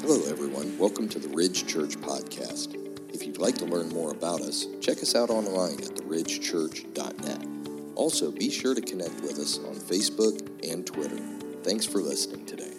[0.00, 0.76] Hello, everyone.
[0.78, 2.74] Welcome to the Ridge Church Podcast.
[3.14, 7.46] If you'd like to learn more about us, check us out online at theridgechurch.net.
[7.94, 11.18] Also, be sure to connect with us on Facebook and Twitter.
[11.62, 12.72] Thanks for listening today.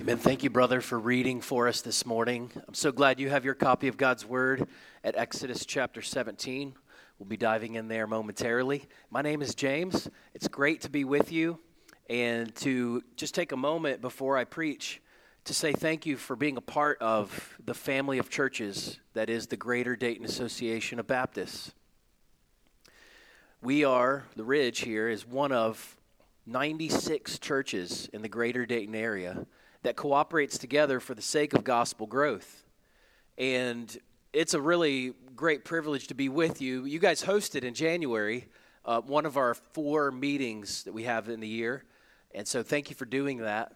[0.00, 0.18] Amen.
[0.18, 2.50] Thank you, brother, for reading for us this morning.
[2.66, 4.66] I'm so glad you have your copy of God's Word
[5.04, 6.74] at Exodus chapter 17.
[7.18, 8.88] We'll be diving in there momentarily.
[9.10, 10.10] My name is James.
[10.34, 11.60] It's great to be with you
[12.10, 15.00] and to just take a moment before I preach
[15.44, 19.48] to say thank you for being a part of the family of churches that is
[19.48, 21.72] the Greater Dayton Association of Baptists.
[23.60, 25.96] We are, the Ridge here, is one of
[26.46, 29.46] 96 churches in the Greater Dayton area
[29.82, 32.64] that cooperates together for the sake of gospel growth.
[33.36, 33.96] And
[34.32, 36.84] it's a really great privilege to be with you.
[36.84, 38.46] You guys hosted in January
[38.84, 41.84] uh, one of our four meetings that we have in the year.
[42.32, 43.74] And so thank you for doing that.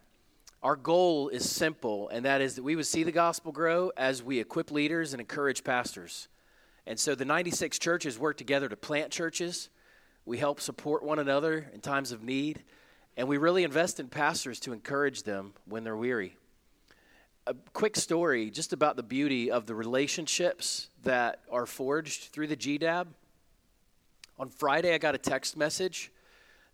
[0.63, 4.23] Our goal is simple, and that is that we would see the gospel grow as
[4.23, 6.27] we equip leaders and encourage pastors.
[6.87, 9.69] And so the 96 churches work together to plant churches.
[10.25, 12.63] We help support one another in times of need,
[13.15, 16.35] and we really invest in pastors to encourage them when they're weary.
[17.45, 22.57] A quick story just about the beauty of the relationships that are forged through the
[22.57, 23.07] GDAB.
[24.39, 26.11] On Friday, I got a text message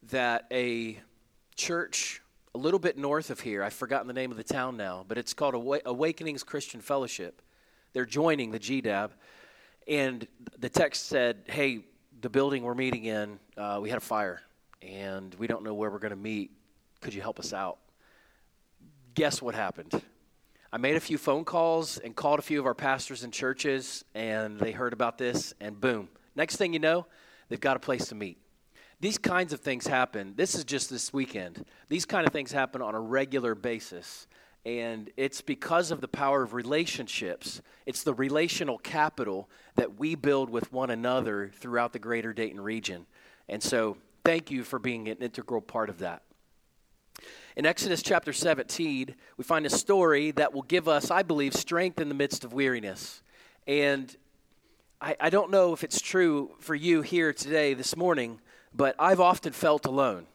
[0.10, 1.00] that a
[1.56, 2.23] church
[2.56, 3.64] a little bit north of here.
[3.64, 7.42] I've forgotten the name of the town now, but it's called Awakenings Christian Fellowship.
[7.94, 9.10] They're joining the GDAB.
[9.88, 10.28] And
[10.60, 11.86] the text said, hey,
[12.22, 14.42] the building we're meeting in, uh, we had a fire,
[14.82, 16.52] and we don't know where we're going to meet.
[17.02, 17.80] Could you help us out?
[19.16, 20.02] Guess what happened?
[20.72, 24.06] I made a few phone calls and called a few of our pastors and churches,
[24.16, 26.08] and they heard about this, and boom.
[26.36, 27.08] Next thing you know,
[27.50, 28.38] they've got a place to meet.
[29.04, 30.32] These kinds of things happen.
[30.38, 31.66] This is just this weekend.
[31.90, 34.28] These kind of things happen on a regular basis.
[34.66, 37.62] And it's because of the power of relationships.
[37.86, 43.06] It's the relational capital that we build with one another throughout the greater Dayton region.
[43.50, 46.22] And so, thank you for being an integral part of that.
[47.58, 52.00] In Exodus chapter 17, we find a story that will give us, I believe, strength
[52.00, 53.22] in the midst of weariness.
[53.68, 54.16] And
[55.02, 58.40] I, I don't know if it's true for you here today, this morning,
[58.76, 60.28] but I've often felt alone.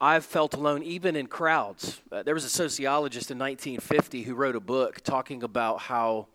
[0.00, 2.00] I've felt alone even in crowds.
[2.10, 6.28] Uh, there was a sociologist in 1950 who wrote a book talking about how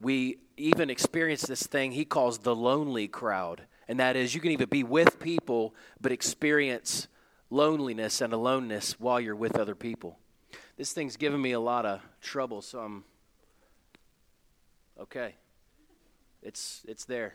[0.00, 3.62] we even experience this thing he calls the lonely crowd.
[3.88, 7.06] And that is, you can even be with people, but experience
[7.48, 10.18] loneliness and aloneness while you're with other people.
[10.76, 13.04] This thing's given me a lot of trouble, so I'm
[15.00, 15.36] okay.
[16.42, 17.34] It's, it's there.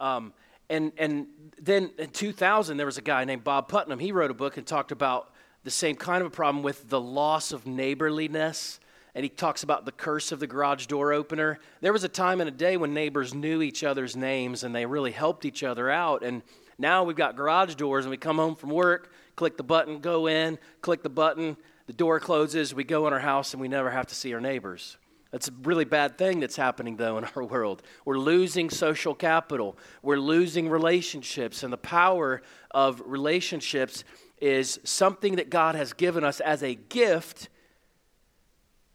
[0.00, 0.32] Um,
[0.70, 1.26] and, and
[1.60, 3.98] then in 2000, there was a guy named Bob Putnam.
[3.98, 5.32] He wrote a book and talked about
[5.64, 8.80] the same kind of a problem with the loss of neighborliness.
[9.14, 11.58] And he talks about the curse of the garage door opener.
[11.80, 14.86] There was a time in a day when neighbors knew each other's names and they
[14.86, 16.22] really helped each other out.
[16.22, 16.42] And
[16.78, 20.28] now we've got garage doors and we come home from work, click the button, go
[20.28, 23.90] in, click the button, the door closes, we go in our house and we never
[23.90, 24.98] have to see our neighbors.
[25.30, 27.82] That's a really bad thing that's happening, though, in our world.
[28.04, 34.04] We're losing social capital, we're losing relationships, and the power of relationships
[34.40, 37.48] is something that God has given us as a gift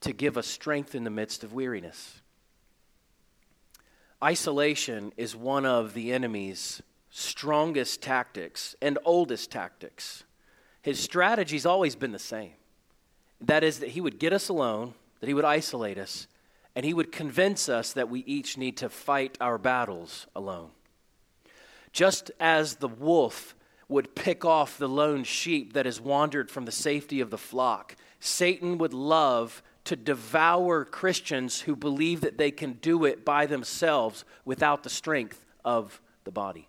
[0.01, 2.21] to give us strength in the midst of weariness.
[4.23, 10.23] Isolation is one of the enemy's strongest tactics and oldest tactics.
[10.81, 12.53] His strategy's always been the same.
[13.41, 16.27] That is, that he would get us alone that he would isolate us,
[16.75, 20.69] and he would convince us that we each need to fight our battles alone.
[21.93, 23.55] Just as the wolf
[23.87, 27.95] would pick off the lone sheep that has wandered from the safety of the flock,
[28.19, 34.25] Satan would love to devour Christians who believe that they can do it by themselves
[34.43, 36.67] without the strength of the body.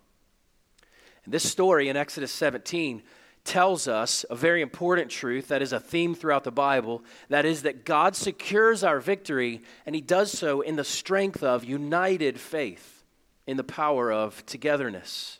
[1.25, 3.03] And this story in Exodus 17
[3.45, 7.61] tells us a very important truth that is a theme throughout the Bible that is,
[7.61, 13.03] that God secures our victory, and He does so in the strength of united faith,
[13.47, 15.39] in the power of togetherness.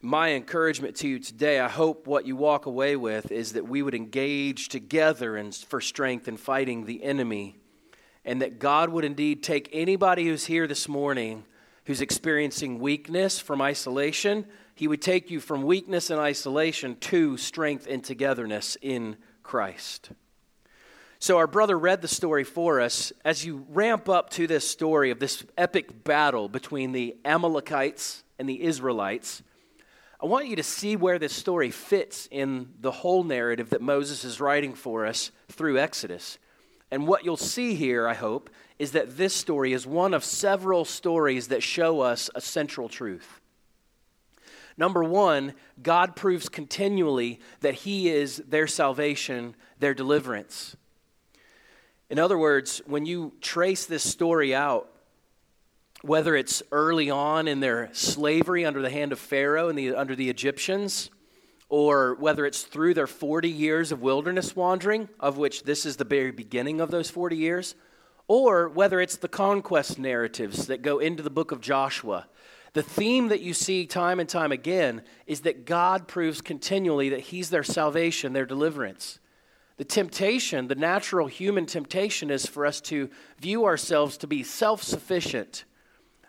[0.00, 3.82] My encouragement to you today, I hope what you walk away with is that we
[3.82, 7.58] would engage together in, for strength in fighting the enemy,
[8.24, 11.44] and that God would indeed take anybody who's here this morning
[11.84, 14.46] who's experiencing weakness from isolation
[14.80, 20.08] he would take you from weakness and isolation to strength and togetherness in Christ.
[21.18, 23.12] So, our brother read the story for us.
[23.22, 28.48] As you ramp up to this story of this epic battle between the Amalekites and
[28.48, 29.42] the Israelites,
[30.18, 34.24] I want you to see where this story fits in the whole narrative that Moses
[34.24, 36.38] is writing for us through Exodus.
[36.90, 38.48] And what you'll see here, I hope,
[38.78, 43.39] is that this story is one of several stories that show us a central truth.
[44.80, 50.74] Number one, God proves continually that He is their salvation, their deliverance.
[52.08, 54.90] In other words, when you trace this story out,
[56.00, 60.16] whether it's early on in their slavery under the hand of Pharaoh and the, under
[60.16, 61.10] the Egyptians,
[61.68, 66.04] or whether it's through their 40 years of wilderness wandering, of which this is the
[66.04, 67.74] very beginning of those 40 years,
[68.28, 72.28] or whether it's the conquest narratives that go into the book of Joshua.
[72.72, 77.20] The theme that you see time and time again is that God proves continually that
[77.20, 79.18] He's their salvation, their deliverance.
[79.76, 84.82] The temptation, the natural human temptation, is for us to view ourselves to be self
[84.82, 85.64] sufficient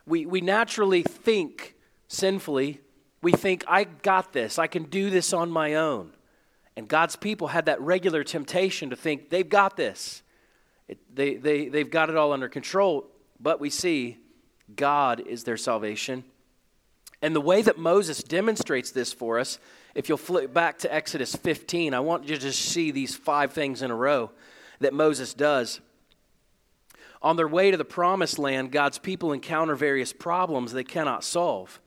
[0.05, 1.75] we, we naturally think
[2.07, 2.81] sinfully.
[3.21, 6.11] We think, I got this, I can do this on my own.
[6.75, 10.23] And God's people had that regular temptation to think they've got this,
[10.87, 13.07] it, they, they, they've got it all under control.
[13.39, 14.17] But we see
[14.75, 16.23] God is their salvation.
[17.21, 19.59] And the way that Moses demonstrates this for us,
[19.93, 23.53] if you'll flip back to Exodus 15, I want you to just see these five
[23.53, 24.31] things in a row
[24.79, 25.79] that Moses does.
[27.21, 31.79] On their way to the promised land, God's people encounter various problems they cannot solve.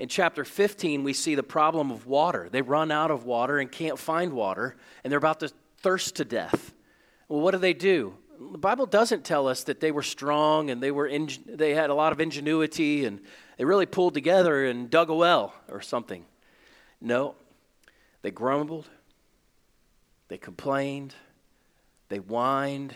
[0.00, 2.48] In chapter 15, we see the problem of water.
[2.50, 6.24] They run out of water and can't find water, and they're about to thirst to
[6.24, 6.72] death.
[7.28, 8.14] Well, what do they do?
[8.50, 11.90] The Bible doesn't tell us that they were strong and they, were in, they had
[11.90, 13.20] a lot of ingenuity and
[13.56, 16.24] they really pulled together and dug a well or something.
[17.00, 17.36] No,
[18.22, 18.88] they grumbled,
[20.28, 21.14] they complained,
[22.08, 22.94] they whined,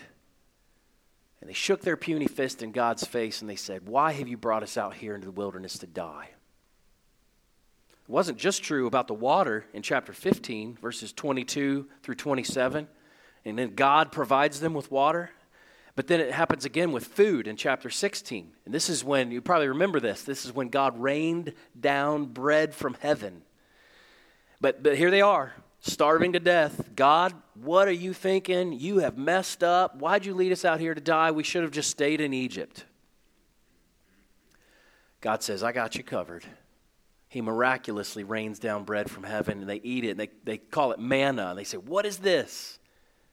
[1.39, 4.35] and they shook their puny fist in God's face and they said, Why have you
[4.35, 6.29] brought us out here into the wilderness to die?
[7.91, 12.87] It wasn't just true about the water in chapter 15, verses 22 through 27,
[13.45, 15.31] and then God provides them with water.
[15.95, 18.51] But then it happens again with food in chapter 16.
[18.65, 22.75] And this is when, you probably remember this, this is when God rained down bread
[22.75, 23.43] from heaven.
[24.59, 26.89] But, but here they are, starving to death.
[26.95, 28.73] God, what are you thinking?
[28.73, 29.95] You have messed up.
[29.97, 31.31] Why'd you lead us out here to die?
[31.31, 32.83] We should have just stayed in Egypt.
[35.21, 36.45] God says, I got you covered.
[37.29, 40.91] He miraculously rains down bread from heaven and they eat it and they, they call
[40.91, 41.47] it manna.
[41.47, 42.79] And they say, What is this?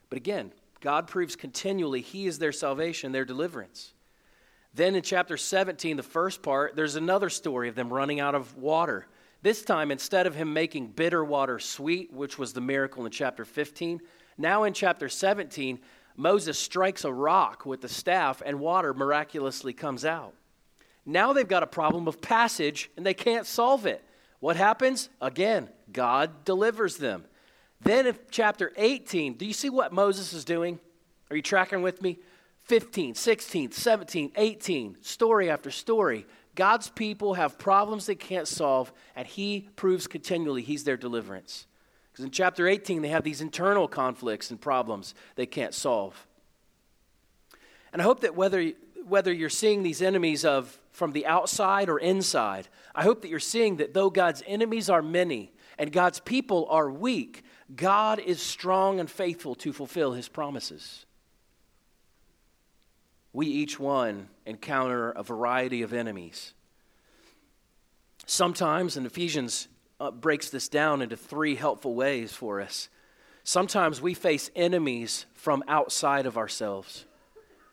[0.09, 3.94] But again, God proves continually He is their salvation, their deliverance.
[4.75, 8.56] Then in chapter 17, the first part, there's another story of them running out of
[8.56, 9.06] water.
[9.43, 13.44] This time, instead of him making bitter water sweet, which was the miracle in chapter
[13.44, 14.00] 15,
[14.38, 15.79] now in chapter 17,
[16.17, 20.35] Moses strikes a rock with the staff and water miraculously comes out.
[21.05, 24.02] Now they've got a problem of passage and they can't solve it.
[24.40, 25.08] What happens?
[25.20, 27.25] Again, God delivers them.
[27.82, 30.79] Then in chapter 18, do you see what Moses is doing?
[31.31, 32.19] Are you tracking with me?
[32.64, 36.26] 15, 16, 17, 18, story after story.
[36.55, 41.67] God's people have problems they can't solve, and He proves continually He's their deliverance.
[42.12, 46.26] Because in chapter 18, they have these internal conflicts and problems they can't solve.
[47.93, 48.73] And I hope that whether,
[49.06, 53.40] whether you're seeing these enemies of from the outside or inside, I hope that you're
[53.40, 57.43] seeing that though God's enemies are many and God's people are weak,
[57.74, 61.06] God is strong and faithful to fulfill his promises
[63.32, 66.52] we each one encounter a variety of enemies.
[68.26, 69.68] Sometimes, and Ephesians
[69.99, 72.88] uh, breaks this down into three helpful ways for us.
[73.44, 77.06] Sometimes we face enemies from outside of ourselves.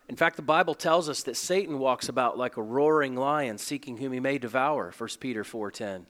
[0.08, 3.98] In fact, the Bible tells us that Satan walks about like a roaring lion seeking
[3.98, 6.06] whom he may devour, 1 Peter 4:10.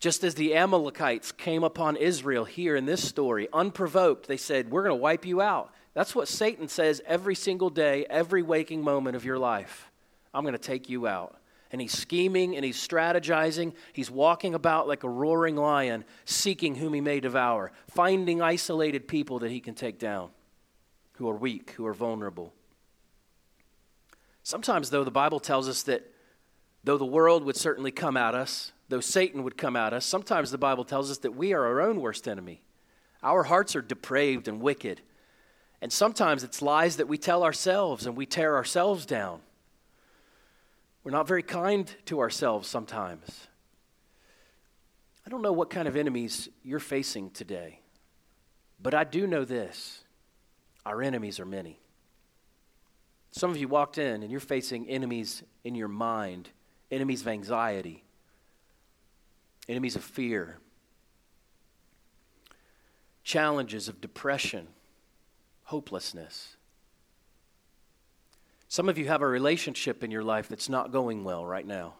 [0.00, 4.82] Just as the Amalekites came upon Israel here in this story, unprovoked, they said, We're
[4.82, 5.72] going to wipe you out.
[5.92, 9.90] That's what Satan says every single day, every waking moment of your life.
[10.32, 11.36] I'm going to take you out.
[11.70, 13.74] And he's scheming and he's strategizing.
[13.92, 19.40] He's walking about like a roaring lion, seeking whom he may devour, finding isolated people
[19.40, 20.30] that he can take down
[21.14, 22.54] who are weak, who are vulnerable.
[24.42, 26.09] Sometimes, though, the Bible tells us that
[26.84, 30.50] though the world would certainly come at us, though Satan would come at us, sometimes
[30.50, 32.62] the Bible tells us that we are our own worst enemy.
[33.22, 35.00] Our hearts are depraved and wicked.
[35.82, 39.40] And sometimes it's lies that we tell ourselves and we tear ourselves down.
[41.04, 43.48] We're not very kind to ourselves sometimes.
[45.26, 47.80] I don't know what kind of enemies you're facing today,
[48.82, 50.04] but I do know this
[50.84, 51.78] our enemies are many.
[53.32, 56.50] Some of you walked in and you're facing enemies in your mind,
[56.90, 58.04] enemies of anxiety,
[59.68, 60.58] enemies of fear,
[63.22, 64.66] challenges of depression,
[65.64, 66.56] hopelessness.
[68.68, 71.94] Some of you have a relationship in your life that's not going well right now.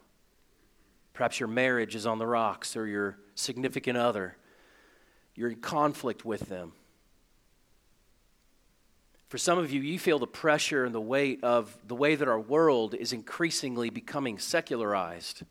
[1.13, 4.37] Perhaps your marriage is on the rocks or your significant other.
[5.35, 6.73] You're in conflict with them.
[9.31, 12.27] For some of you, you feel the pressure and the weight of the way that
[12.27, 15.45] our world is increasingly becoming secularized.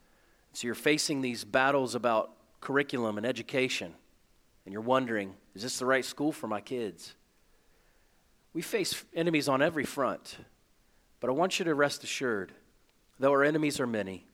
[0.52, 3.94] So you're facing these battles about curriculum and education,
[4.66, 7.16] and you're wondering, is this the right school for my kids?
[8.52, 10.40] We face enemies on every front,
[11.22, 12.52] but I want you to rest assured,
[13.18, 14.26] though our enemies are many,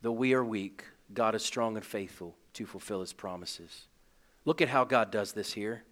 [0.00, 3.88] though we are weak, God is strong and faithful to fulfill his promises.
[4.46, 5.84] Look at how God does this here.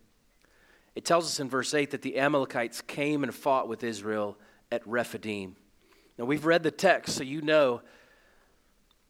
[0.94, 4.37] It tells us in verse 8 that the Amalekites came and fought with Israel
[4.70, 5.56] at Rephidim.
[6.18, 7.82] Now, we've read the text, so you know.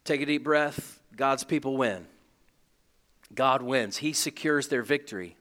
[0.05, 0.99] Take a deep breath.
[1.15, 2.07] God's people win.
[3.33, 3.97] God wins.
[3.97, 5.37] He secures their victory.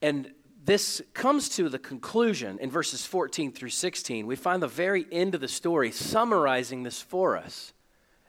[0.00, 0.32] And
[0.64, 4.26] this comes to the conclusion in verses 14 through 16.
[4.26, 7.72] We find the very end of the story summarizing this for us.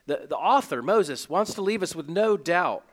[0.06, 2.84] The, the author, Moses, wants to leave us with no doubt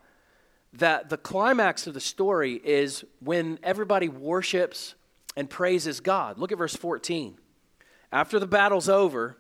[0.74, 4.96] that the climax of the story is when everybody worships
[5.36, 6.38] and praises God.
[6.38, 7.38] Look at verse 14.
[8.12, 9.38] After the battle's over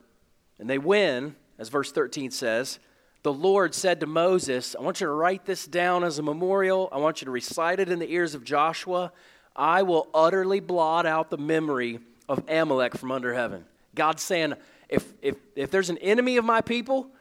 [0.59, 2.79] and they win, as verse 13 says,
[3.23, 6.89] the Lord said to Moses, I want you to write this down as a memorial.
[6.91, 9.11] I want you to recite it in the ears of Joshua.
[9.55, 13.65] I will utterly blot out the memory of Amalek from under heaven.
[13.93, 14.55] God's saying,
[14.89, 17.11] if, if, if there's an enemy of my people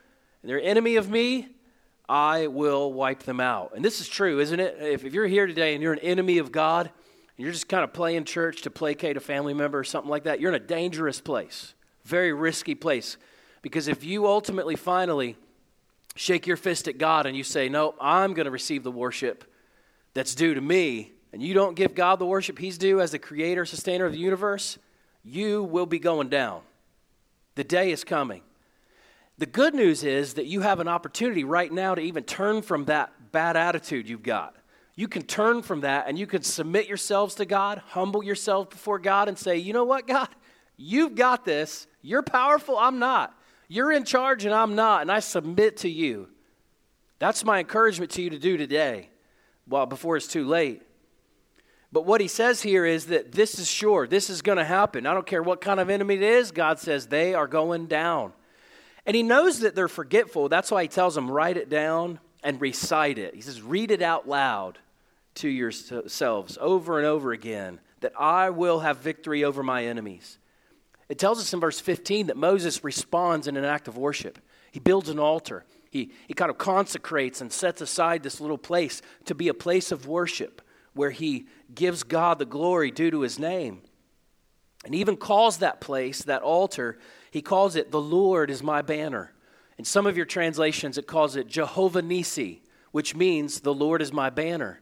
[0.43, 1.49] and they're enemy of me,
[2.11, 3.71] I will wipe them out.
[3.77, 4.77] And this is true, isn't it?
[4.81, 7.85] If, if you're here today and you're an enemy of God, and you're just kind
[7.85, 10.67] of playing church to placate a family member or something like that, you're in a
[10.67, 11.73] dangerous place,
[12.05, 13.17] very risky place.
[13.63, 15.37] Because if you ultimately, finally,
[16.17, 19.45] shake your fist at God and you say, No, I'm going to receive the worship
[20.13, 23.21] that's due to me, and you don't give God the worship He's due as the
[23.21, 24.79] creator, sustainer of the universe,
[25.23, 26.63] you will be going down.
[27.55, 28.43] The day is coming.
[29.41, 32.85] The good news is that you have an opportunity right now to even turn from
[32.85, 34.55] that bad attitude you've got.
[34.97, 38.99] You can turn from that and you can submit yourselves to God, humble yourself before
[38.99, 40.29] God, and say, You know what, God?
[40.77, 41.87] You've got this.
[42.03, 42.77] You're powerful.
[42.77, 43.35] I'm not.
[43.67, 45.01] You're in charge and I'm not.
[45.01, 46.29] And I submit to you.
[47.19, 49.09] That's my encouragement to you to do today,
[49.67, 50.83] well, before it's too late.
[51.91, 54.07] But what he says here is that this is sure.
[54.07, 55.07] This is going to happen.
[55.07, 56.53] I don't care what kind of enemy it is.
[56.53, 58.35] God says they are going down.
[59.07, 60.49] And he knows that they're forgetful.
[60.49, 63.35] That's why he tells them, write it down and recite it.
[63.35, 64.79] He says, read it out loud
[65.37, 70.39] to yourselves over and over again that I will have victory over my enemies.
[71.09, 74.39] It tells us in verse 15 that Moses responds in an act of worship.
[74.71, 75.65] He builds an altar.
[75.91, 79.91] He, he kind of consecrates and sets aside this little place to be a place
[79.91, 80.63] of worship
[80.95, 83.83] where he gives God the glory due to his name.
[84.85, 86.99] And even calls that place, that altar,
[87.31, 89.33] he calls it, The Lord is my banner.
[89.79, 94.13] In some of your translations, it calls it Jehovah Nisi, which means, The Lord is
[94.13, 94.81] my banner.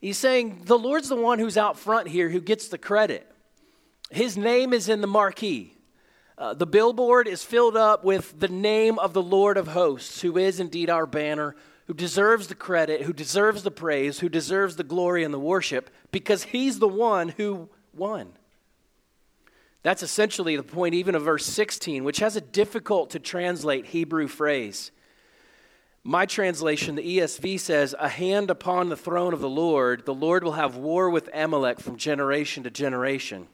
[0.00, 3.30] He's saying, The Lord's the one who's out front here who gets the credit.
[4.10, 5.76] His name is in the marquee.
[6.36, 10.36] Uh, the billboard is filled up with the name of the Lord of hosts, who
[10.36, 11.54] is indeed our banner,
[11.86, 15.90] who deserves the credit, who deserves the praise, who deserves the glory and the worship,
[16.10, 18.32] because he's the one who won.
[19.84, 24.26] That's essentially the point, even of verse 16, which has a difficult to translate Hebrew
[24.26, 24.90] phrase.
[26.02, 30.42] My translation, the ESV says, A hand upon the throne of the Lord, the Lord
[30.42, 33.46] will have war with Amalek from generation to generation.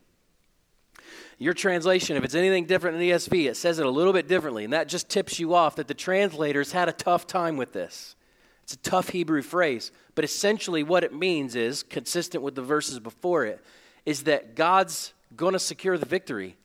[1.37, 4.29] Your translation, if it's anything different than the ESV, it says it a little bit
[4.29, 7.73] differently, and that just tips you off that the translators had a tough time with
[7.73, 8.15] this.
[8.63, 13.01] It's a tough Hebrew phrase, but essentially what it means is, consistent with the verses
[13.01, 13.65] before it,
[14.07, 16.57] is that God's going to secure the victory.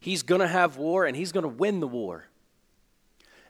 [0.00, 2.26] He's going to have war and he's going to win the war.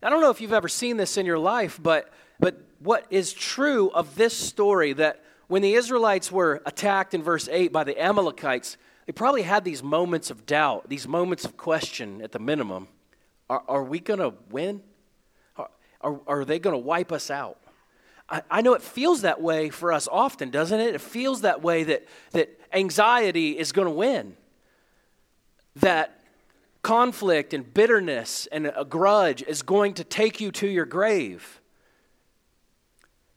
[0.02, 3.32] I don't know if you've ever seen this in your life, but, but what is
[3.32, 8.00] true of this story that when the Israelites were attacked in verse 8 by the
[8.00, 8.76] Amalekites,
[9.06, 12.88] they probably had these moments of doubt, these moments of question at the minimum.
[13.48, 14.82] Are, are we going to win?
[15.56, 15.70] Are,
[16.02, 17.58] are, are they going to wipe us out?
[18.28, 20.94] I, I know it feels that way for us often, doesn't it?
[20.94, 24.36] It feels that way that, that anxiety is going to win
[25.76, 26.20] that
[26.82, 31.60] conflict and bitterness and a grudge is going to take you to your grave.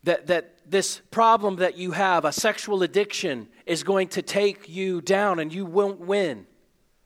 [0.04, 5.02] That, that this problem that you have, a sexual addiction, is going to take you
[5.02, 6.46] down and you won't win.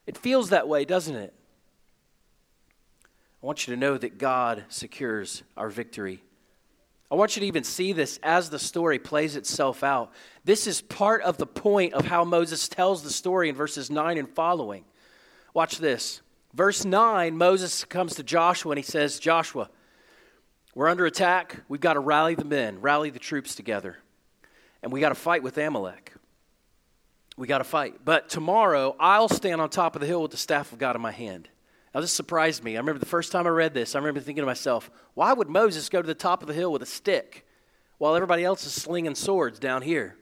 [0.06, 1.32] It feels that way, doesn't it?
[3.42, 6.22] I want you to know that God secures our victory.
[7.10, 10.12] I want you to even see this as the story plays itself out.
[10.44, 14.16] This is part of the point of how Moses tells the story in verses 9
[14.16, 14.84] and following.
[15.54, 16.22] Watch this.
[16.54, 19.70] Verse 9, Moses comes to Joshua and he says, Joshua,
[20.74, 21.60] we're under attack.
[21.68, 23.98] We've got to rally the men, rally the troops together.
[24.82, 26.14] And we got to fight with Amalek.
[27.36, 28.04] We got to fight.
[28.04, 31.02] But tomorrow, I'll stand on top of the hill with the staff of God in
[31.02, 31.48] my hand.
[31.94, 32.76] Now, this surprised me.
[32.76, 35.48] I remember the first time I read this, I remember thinking to myself, why would
[35.48, 37.46] Moses go to the top of the hill with a stick
[37.98, 40.16] while everybody else is slinging swords down here?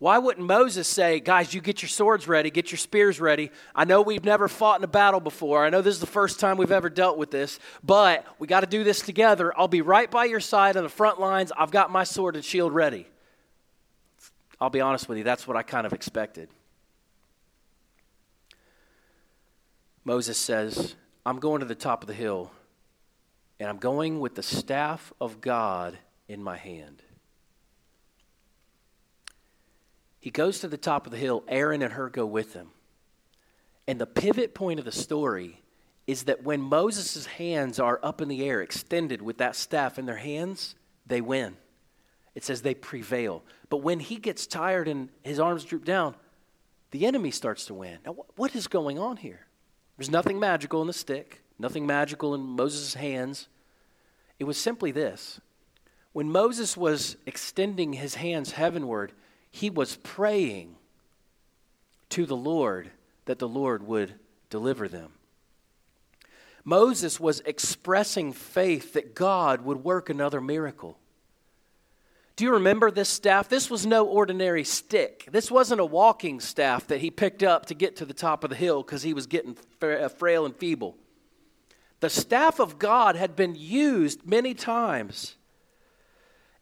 [0.00, 3.50] Why wouldn't Moses say, guys, you get your swords ready, get your spears ready?
[3.74, 5.62] I know we've never fought in a battle before.
[5.62, 8.60] I know this is the first time we've ever dealt with this, but we got
[8.60, 9.52] to do this together.
[9.58, 11.52] I'll be right by your side on the front lines.
[11.54, 13.06] I've got my sword and shield ready.
[14.58, 16.48] I'll be honest with you, that's what I kind of expected.
[20.02, 20.94] Moses says,
[21.26, 22.50] I'm going to the top of the hill,
[23.58, 27.02] and I'm going with the staff of God in my hand.
[30.20, 31.42] He goes to the top of the hill.
[31.48, 32.68] Aaron and Hur go with him.
[33.88, 35.62] And the pivot point of the story
[36.06, 40.06] is that when Moses' hands are up in the air, extended with that staff in
[40.06, 40.74] their hands,
[41.06, 41.56] they win.
[42.34, 43.42] It says they prevail.
[43.68, 46.14] But when he gets tired and his arms droop down,
[46.90, 47.98] the enemy starts to win.
[48.04, 49.46] Now, what is going on here?
[49.96, 53.48] There's nothing magical in the stick, nothing magical in Moses' hands.
[54.38, 55.40] It was simply this
[56.12, 59.12] when Moses was extending his hands heavenward,
[59.50, 60.76] he was praying
[62.10, 62.90] to the Lord
[63.24, 64.14] that the Lord would
[64.48, 65.12] deliver them.
[66.64, 70.98] Moses was expressing faith that God would work another miracle.
[72.36, 73.48] Do you remember this staff?
[73.48, 75.28] This was no ordinary stick.
[75.30, 78.50] This wasn't a walking staff that he picked up to get to the top of
[78.50, 80.96] the hill because he was getting uh, frail and feeble.
[82.00, 85.36] The staff of God had been used many times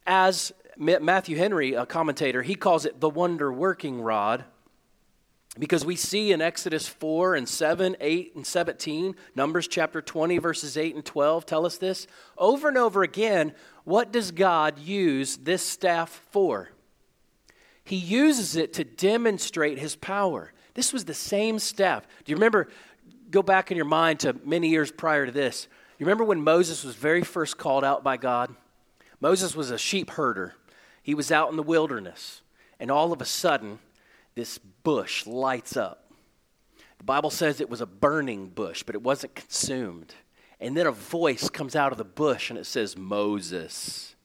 [0.04, 4.44] as Matthew Henry, a commentator, he calls it the wonder working rod
[5.58, 10.76] because we see in Exodus 4 and 7, 8 and 17, Numbers chapter 20, verses
[10.76, 12.06] 8 and 12 tell us this.
[12.36, 16.70] Over and over again, what does God use this staff for?
[17.82, 20.52] He uses it to demonstrate his power.
[20.74, 22.06] This was the same staff.
[22.24, 22.68] Do you remember?
[23.30, 25.68] Go back in your mind to many years prior to this.
[25.98, 28.54] You remember when Moses was very first called out by God?
[29.20, 30.54] Moses was a sheep herder.
[31.08, 32.42] He was out in the wilderness,
[32.78, 33.78] and all of a sudden,
[34.34, 36.12] this bush lights up.
[36.98, 40.14] The Bible says it was a burning bush, but it wasn't consumed.
[40.60, 44.16] And then a voice comes out of the bush and it says, Moses.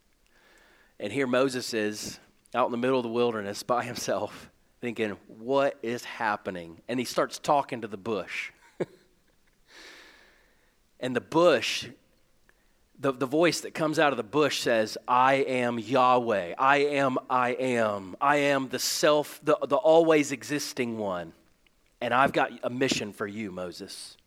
[1.00, 2.20] And here Moses is
[2.54, 4.50] out in the middle of the wilderness by himself,
[4.82, 6.82] thinking, What is happening?
[6.90, 8.52] And he starts talking to the bush.
[11.00, 11.88] and the bush,
[13.00, 16.54] the, the voice that comes out of the bush says, I am Yahweh.
[16.58, 18.16] I am, I am.
[18.22, 21.34] I am the self, the, the always existing one.
[22.00, 24.18] And I've got a mission for you, Moses.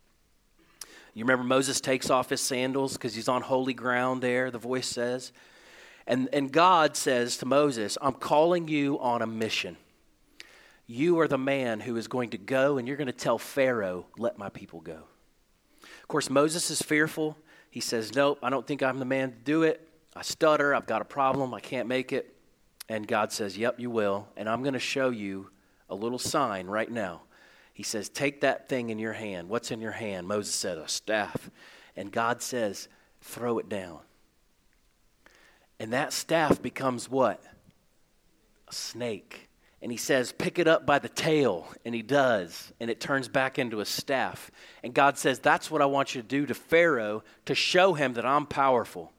[1.15, 4.89] You remember Moses takes off his sandals because he's on holy ground there, the voice
[4.89, 5.33] says.
[6.07, 9.77] And, and God says to Moses, I'm calling you on a mission.
[10.87, 14.07] You are the man who is going to go and you're going to tell Pharaoh,
[14.19, 15.05] let my people go.
[15.83, 17.37] Of course, Moses is fearful.
[17.77, 19.87] He says, Nope, I don't think I'm the man to do it.
[20.17, 20.75] I stutter.
[20.75, 21.53] I've got a problem.
[21.53, 22.35] I can't make it.
[22.89, 24.29] And God says, Yep, you will.
[24.35, 25.51] And I'm going to show you
[25.91, 27.21] a little sign right now.
[27.75, 29.51] He says, Take that thing in your hand.
[29.51, 30.27] What's in your hand?
[30.27, 31.51] Moses said, A staff.
[31.95, 32.89] And God says,
[33.21, 33.99] Throw it down.
[35.79, 37.45] And that staff becomes what?
[38.69, 39.51] A snake.
[39.83, 41.69] And he says, Pick it up by the tail.
[41.85, 42.73] And he does.
[42.81, 44.51] And it turns back into a staff.
[44.83, 48.15] And God says, That's what I want you to do to Pharaoh to show him
[48.15, 49.13] that I'm powerful.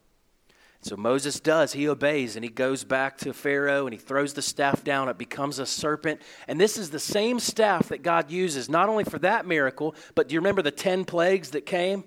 [0.82, 1.74] So Moses does.
[1.74, 5.10] He obeys and he goes back to Pharaoh and he throws the staff down.
[5.10, 6.22] It becomes a serpent.
[6.48, 10.30] And this is the same staff that God uses not only for that miracle, but
[10.30, 12.04] do you remember the 10 plagues that came?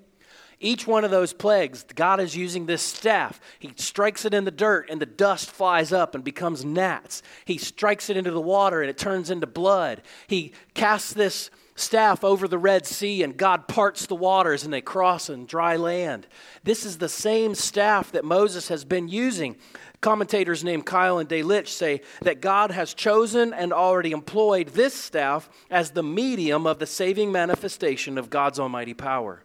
[0.63, 3.41] Each one of those plagues, God is using this staff.
[3.59, 7.23] He strikes it in the dirt and the dust flies up and becomes gnats.
[7.47, 10.03] He strikes it into the water and it turns into blood.
[10.27, 14.83] He casts this staff over the Red Sea, and God parts the waters and they
[14.83, 16.27] cross on dry land.
[16.63, 19.57] This is the same staff that Moses has been using.
[20.03, 25.49] Commentators named Keil and Delitzsch say that God has chosen and already employed this staff
[25.71, 29.43] as the medium of the saving manifestation of God's almighty power.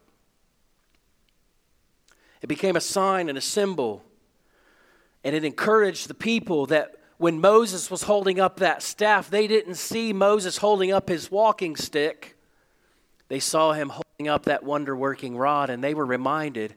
[2.45, 4.03] It became a sign and a symbol,
[5.23, 9.77] and it encouraged the people that when Moses was holding up that staff, they didn't
[9.77, 12.37] see Moses holding up his walking stick.
[13.29, 16.75] They saw him holding up that wonder working rod, and they were reminded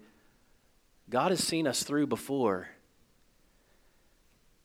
[1.11, 2.71] God has seen us through before.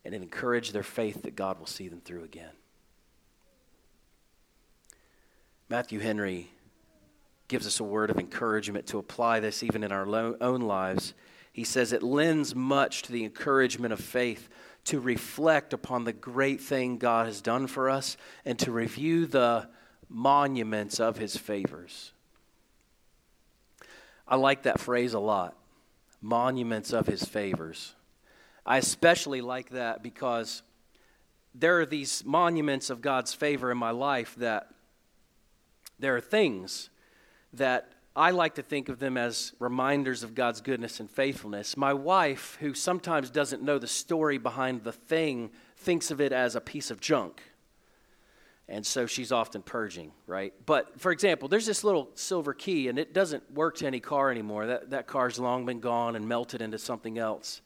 [0.06, 2.52] and it encouraged their faith that God will see them through again.
[5.68, 6.48] Matthew Henry
[7.54, 10.08] gives us a word of encouragement to apply this even in our
[10.40, 11.14] own lives.
[11.52, 14.48] He says it lends much to the encouragement of faith
[14.86, 19.68] to reflect upon the great thing God has done for us and to review the
[20.08, 22.10] monuments of his favors.
[24.26, 25.56] I like that phrase a lot
[26.20, 27.94] monuments of his favors.
[28.66, 30.64] I especially like that because
[31.54, 34.70] there are these monuments of God's favor in my life that
[36.00, 36.90] there are things
[37.56, 41.76] that I like to think of them as reminders of God's goodness and faithfulness.
[41.76, 46.54] My wife, who sometimes doesn't know the story behind the thing, thinks of it as
[46.54, 47.42] a piece of junk.
[48.68, 50.54] And so she's often purging, right?
[50.64, 54.30] But for example, there's this little silver key, and it doesn't work to any car
[54.30, 54.66] anymore.
[54.66, 57.60] That, that car's long been gone and melted into something else.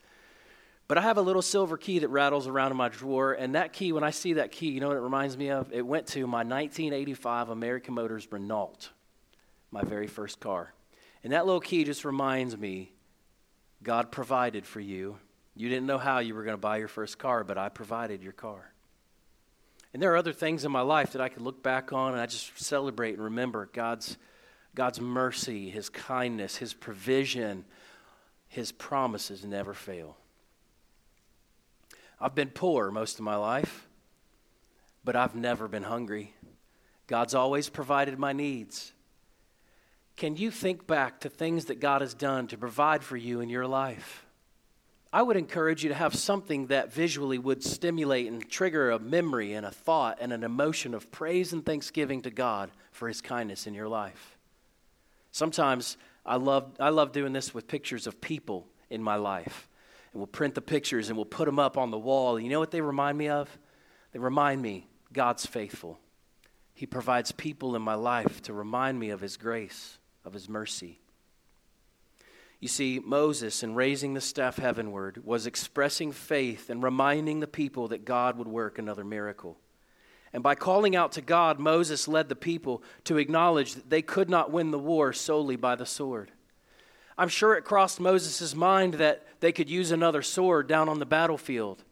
[0.89, 3.75] But I have a little silver key that rattles around in my drawer, and that
[3.75, 5.71] key, when I see that key, you know what it reminds me of?
[5.73, 8.89] It went to my 1985 American Motors Renault,
[9.71, 10.73] my very first car.
[11.25, 12.93] And that little key just reminds me
[13.83, 15.19] God provided for you.
[15.55, 18.23] You didn't know how you were going to buy your first car, but I provided
[18.23, 18.73] your car.
[19.93, 22.21] And there are other things in my life that I could look back on and
[22.21, 24.17] I just celebrate and remember God's,
[24.75, 27.65] God's mercy, His kindness, His provision,
[28.49, 30.17] His promises never fail.
[32.21, 33.89] I've been poor most of my life,
[35.05, 36.35] but I've never been hungry.
[37.07, 38.93] God's always provided my needs.
[40.19, 43.49] Can you think back to things that God has done to provide for you in
[43.49, 44.27] your life?
[45.13, 49.55] I would encourage you to have something that visually would stimulate and trigger a memory
[49.55, 53.69] and a thought and an emotion of praise and thanksgiving to God for His kindness
[53.69, 54.37] in your life.
[55.31, 59.69] Sometimes I love, I love doing this with pictures of people in my life
[60.13, 62.41] and we'll print the pictures and we'll put them up on the wall.
[62.41, 63.57] You know what they remind me of?
[64.11, 66.01] They remind me God's faithful.
[66.75, 69.98] He provides people in my life to remind me of His grace,
[70.29, 71.01] of His mercy.
[72.61, 77.89] You see, Moses, in raising the staff heavenward, was expressing faith and reminding the people
[77.89, 79.57] that God would work another miracle.
[80.33, 84.29] And by calling out to God, Moses led the people to acknowledge that they could
[84.29, 86.31] not win the war solely by the sword.
[87.17, 91.07] I'm sure it crossed Moses' mind that they could use another sword down on the
[91.07, 91.83] battlefield.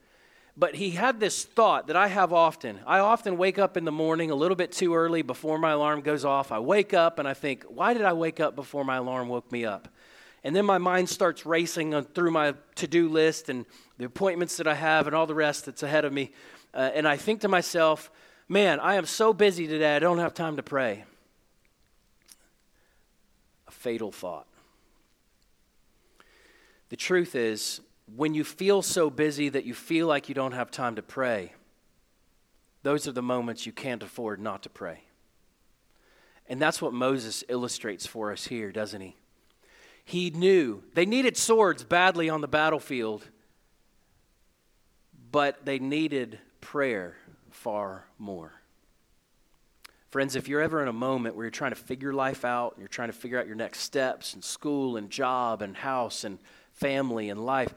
[0.57, 2.81] But he had this thought that I have often.
[2.87, 6.01] I often wake up in the morning a little bit too early before my alarm
[6.01, 6.51] goes off.
[6.51, 9.53] I wake up and I think, why did I wake up before my alarm woke
[9.53, 9.89] me up?
[10.43, 13.67] And then my mind starts racing through my to do list and
[13.99, 16.33] the appointments that I have and all the rest that's ahead of me.
[16.73, 18.11] Uh, and I think to myself,
[18.49, 21.05] man, I am so busy today, I don't have time to pray.
[23.69, 24.47] A fatal thought.
[26.89, 27.81] The truth is,
[28.15, 31.53] when you feel so busy that you feel like you don't have time to pray,
[32.83, 35.03] those are the moments you can't afford not to pray.
[36.49, 39.17] And that's what Moses illustrates for us here, doesn't he?
[40.05, 43.27] He knew they needed swords badly on the battlefield,
[45.33, 47.17] but they needed prayer
[47.51, 48.53] far more.
[50.11, 52.81] Friends, if you're ever in a moment where you're trying to figure life out and
[52.81, 56.39] you're trying to figure out your next steps and school and job and house and
[56.73, 57.75] family and life,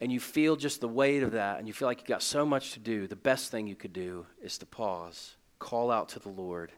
[0.00, 2.46] and you feel just the weight of that, and you feel like you've got so
[2.46, 6.18] much to do, the best thing you could do is to pause, call out to
[6.18, 6.72] the Lord.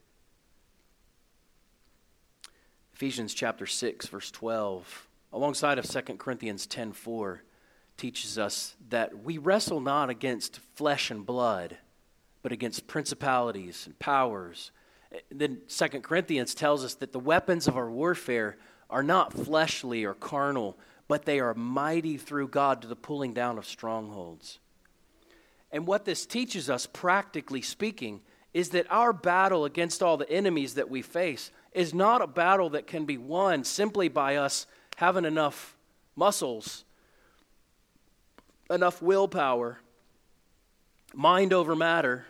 [2.94, 7.42] Ephesians chapter 6, verse 12, alongside of 2 Corinthians 10 4,
[7.96, 11.76] teaches us that we wrestle not against flesh and blood,
[12.42, 14.72] but against principalities and powers.
[15.30, 18.56] Then 2 Corinthians tells us that the weapons of our warfare
[18.90, 20.76] are not fleshly or carnal,
[21.12, 24.58] but they are mighty through God to the pulling down of strongholds.
[25.70, 28.22] And what this teaches us, practically speaking,
[28.54, 32.70] is that our battle against all the enemies that we face is not a battle
[32.70, 35.76] that can be won simply by us having enough
[36.16, 36.86] muscles,
[38.70, 39.80] enough willpower,
[41.12, 42.24] mind over matter.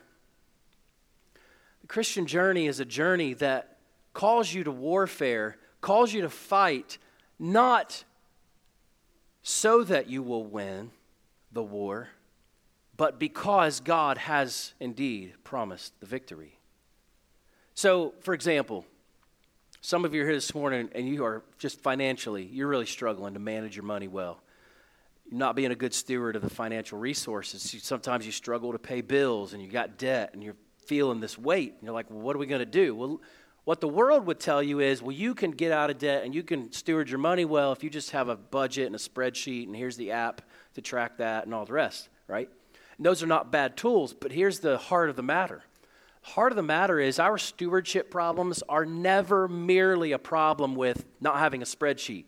[1.83, 3.79] The Christian journey is a journey that
[4.13, 6.99] calls you to warfare calls you to fight
[7.39, 8.03] not
[9.43, 10.91] so that you will win
[11.51, 12.09] the war,
[12.97, 16.59] but because God has indeed promised the victory.
[17.75, 18.85] So, for example,
[19.81, 23.35] some of you are here this morning and you are just financially, you're really struggling
[23.35, 24.41] to manage your money well.
[25.29, 27.75] You're not being a good steward of the financial resources.
[27.83, 31.73] Sometimes you struggle to pay bills and you got debt and you're feeling this weight.
[31.73, 32.95] And you're like, well, what are we going to do?
[32.95, 33.21] Well,
[33.65, 36.35] what the world would tell you is, well, you can get out of debt and
[36.35, 39.67] you can steward your money well if you just have a budget and a spreadsheet
[39.67, 40.43] and here's the app
[40.75, 42.49] to track that and all the rest, right?
[42.97, 45.63] And those are not bad tools, but here's the heart of the matter.
[46.23, 51.39] Heart of the matter is our stewardship problems are never merely a problem with not
[51.39, 52.25] having a spreadsheet.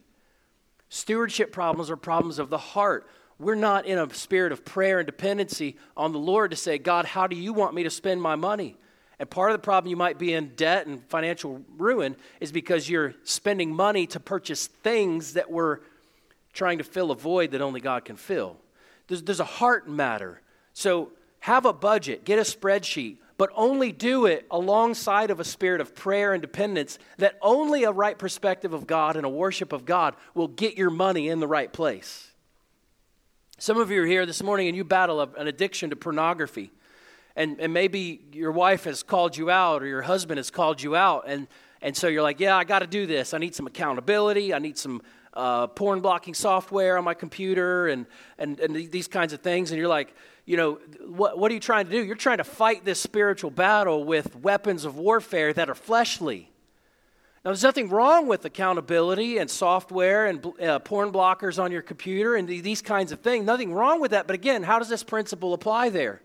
[0.88, 3.08] Stewardship problems are problems of the heart.
[3.38, 7.04] We're not in a spirit of prayer and dependency on the Lord to say, God,
[7.04, 8.76] how do you want me to spend my money?
[9.18, 12.88] And part of the problem you might be in debt and financial ruin is because
[12.88, 15.80] you're spending money to purchase things that we're
[16.52, 18.56] trying to fill a void that only God can fill.
[19.08, 20.40] There's, there's a heart matter.
[20.72, 25.80] So have a budget, get a spreadsheet, but only do it alongside of a spirit
[25.80, 29.84] of prayer and dependence that only a right perspective of God and a worship of
[29.84, 32.30] God will get your money in the right place.
[33.58, 36.70] Some of you are here this morning and you battle an addiction to pornography.
[37.36, 40.94] And, and maybe your wife has called you out or your husband has called you
[40.94, 41.24] out.
[41.26, 41.48] And,
[41.82, 43.34] and so you're like, yeah, I got to do this.
[43.34, 44.54] I need some accountability.
[44.54, 45.02] I need some
[45.34, 48.06] uh, porn blocking software on my computer and,
[48.38, 49.70] and, and these kinds of things.
[49.70, 50.14] And you're like,
[50.46, 52.04] you know, what, what are you trying to do?
[52.04, 56.50] You're trying to fight this spiritual battle with weapons of warfare that are fleshly.
[57.44, 62.36] Now, there's nothing wrong with accountability and software and uh, porn blockers on your computer
[62.36, 63.44] and these kinds of things.
[63.44, 64.26] Nothing wrong with that.
[64.26, 66.22] But again, how does this principle apply there?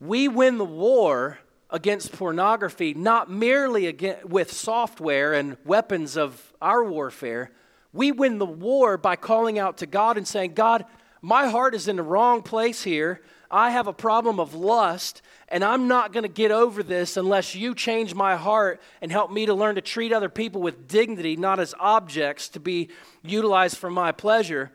[0.00, 6.82] We win the war against pornography not merely against, with software and weapons of our
[6.82, 7.50] warfare.
[7.92, 10.84] We win the war by calling out to God and saying, God,
[11.20, 13.20] my heart is in the wrong place here.
[13.50, 17.54] I have a problem of lust, and I'm not going to get over this unless
[17.54, 21.36] you change my heart and help me to learn to treat other people with dignity,
[21.36, 22.88] not as objects to be
[23.22, 24.70] utilized for my pleasure.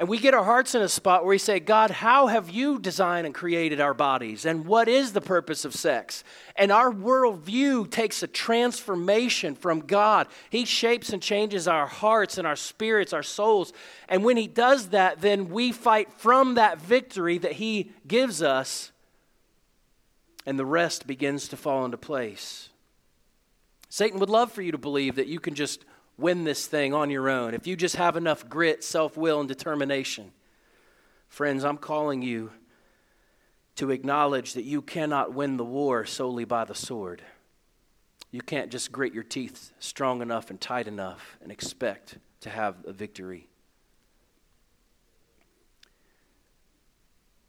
[0.00, 2.78] And we get our hearts in a spot where we say, God, how have you
[2.78, 4.46] designed and created our bodies?
[4.46, 6.24] And what is the purpose of sex?
[6.56, 10.28] And our worldview takes a transformation from God.
[10.48, 13.74] He shapes and changes our hearts and our spirits, our souls.
[14.08, 18.92] And when He does that, then we fight from that victory that He gives us,
[20.46, 22.70] and the rest begins to fall into place.
[23.90, 25.84] Satan would love for you to believe that you can just
[26.20, 29.48] win this thing on your own, if you just have enough grit, self will, and
[29.48, 30.32] determination,
[31.28, 32.50] friends, I'm calling you
[33.76, 37.22] to acknowledge that you cannot win the war solely by the sword.
[38.30, 42.76] You can't just grit your teeth strong enough and tight enough and expect to have
[42.86, 43.48] a victory.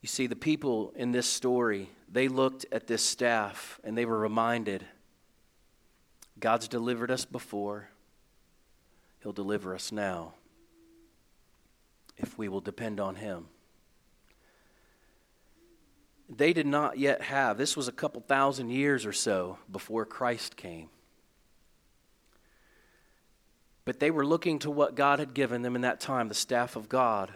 [0.01, 4.17] You see, the people in this story, they looked at this staff and they were
[4.17, 4.85] reminded
[6.39, 7.90] God's delivered us before.
[9.21, 10.33] He'll deliver us now
[12.17, 13.47] if we will depend on Him.
[16.29, 20.55] They did not yet have, this was a couple thousand years or so before Christ
[20.55, 20.89] came.
[23.83, 26.75] But they were looking to what God had given them in that time, the staff
[26.75, 27.33] of God.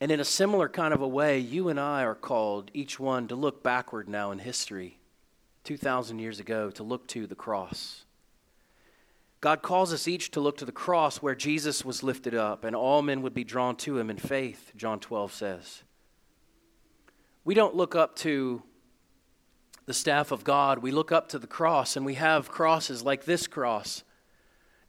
[0.00, 3.28] And in a similar kind of a way, you and I are called, each one,
[3.28, 4.98] to look backward now in history,
[5.64, 8.04] 2,000 years ago, to look to the cross.
[9.40, 12.74] God calls us each to look to the cross where Jesus was lifted up and
[12.74, 15.82] all men would be drawn to him in faith, John 12 says.
[17.44, 18.62] We don't look up to
[19.86, 23.24] the staff of God, we look up to the cross, and we have crosses like
[23.24, 24.04] this cross.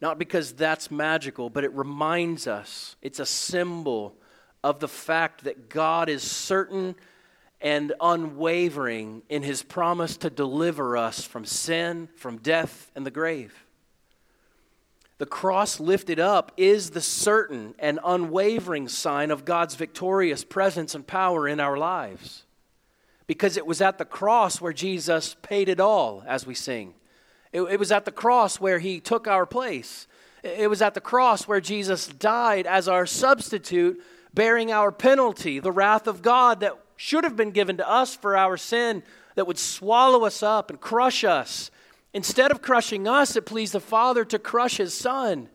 [0.02, 4.18] Not because that's magical, but it reminds us, it's a symbol
[4.62, 6.96] of the fact that God is certain
[7.62, 13.54] and unwavering in his promise to deliver us from sin, from death, and the grave.
[15.20, 21.06] The cross lifted up is the certain and unwavering sign of God's victorious presence and
[21.06, 22.46] power in our lives.
[23.28, 26.94] Because it was at the cross where Jesus paid it all, as we sing.
[27.52, 30.08] It, it, was at the cross where he took our place.
[30.42, 34.02] It was at the cross where Jesus died as our substitute,
[34.34, 38.38] bearing our penalty, the wrath of God that should have been given to us for
[38.38, 39.04] our sin,
[39.36, 41.72] that would swallow us up and crush us
[42.14, 45.50] Instead of crushing us, it pleased the Father to crush his Son.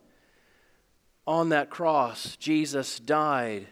[1.27, 3.67] On that cross, Jesus died.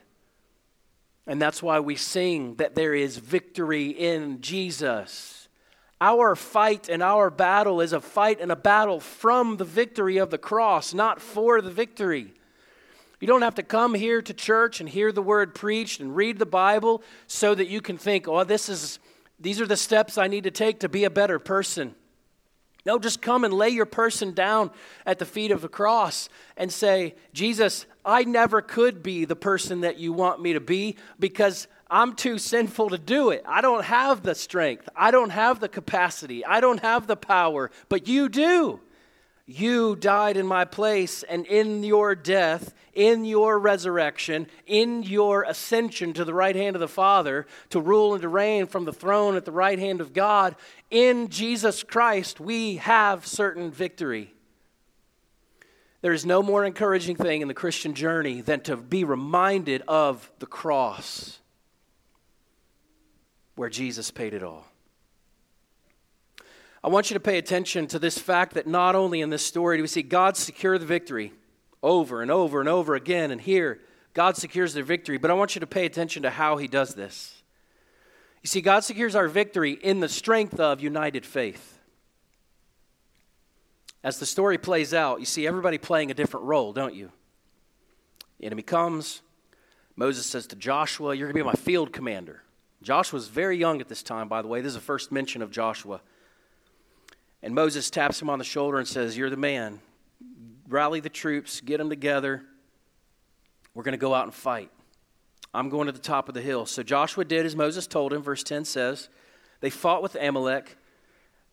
[1.25, 5.47] And that's why we sing that there is victory in Jesus.
[6.01, 10.31] Our fight and our battle is a fight and a battle from the victory of
[10.31, 12.33] the cross, not for the victory.
[13.21, 16.39] You don't have to come here to church and hear the word preached and read
[16.39, 18.99] the Bible so that you can think, oh, this is,
[19.39, 21.95] these are the steps I need to take to be a better person.
[22.85, 24.71] No, just come and lay your person down
[25.05, 29.81] at the feet of the cross and say, Jesus, I never could be the person
[29.81, 33.43] that you want me to be because I'm too sinful to do it.
[33.47, 34.89] I don't have the strength.
[34.95, 36.45] I don't have the capacity.
[36.45, 38.81] I don't have the power, but you do.
[39.45, 46.13] You died in my place, and in your death, in your resurrection, in your ascension
[46.13, 49.35] to the right hand of the Father, to rule and to reign from the throne
[49.35, 50.55] at the right hand of God,
[50.89, 54.33] in Jesus Christ, we have certain victory.
[56.01, 60.31] There is no more encouraging thing in the Christian journey than to be reminded of
[60.39, 61.39] the cross
[63.55, 64.67] where Jesus paid it all.
[66.83, 69.77] I want you to pay attention to this fact that not only in this story
[69.77, 71.33] do we see God secure the victory
[71.81, 73.79] over and over and over again, and here
[74.13, 76.93] God secures the victory, but I want you to pay attention to how He does
[76.93, 77.41] this.
[78.41, 81.79] You see, God secures our victory in the strength of united faith.
[84.03, 87.11] As the story plays out, you see everybody playing a different role, don't you?
[88.39, 89.21] The enemy comes.
[89.95, 92.43] Moses says to Joshua, You're going to be my field commander.
[92.81, 94.59] Joshua was very young at this time, by the way.
[94.59, 96.01] This is the first mention of Joshua.
[97.43, 99.81] And Moses taps him on the shoulder and says, You're the man.
[100.67, 102.41] Rally the troops, get them together.
[103.75, 104.71] We're going to go out and fight.
[105.53, 106.65] I'm going to the top of the hill.
[106.65, 108.23] So Joshua did as Moses told him.
[108.23, 109.09] Verse 10 says,
[109.59, 110.77] They fought with Amalek.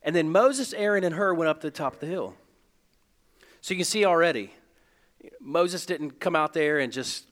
[0.03, 2.35] And then Moses, Aaron, and Hur went up to the top of the hill.
[3.61, 4.55] So you can see already,
[5.41, 7.27] Moses didn't come out there and just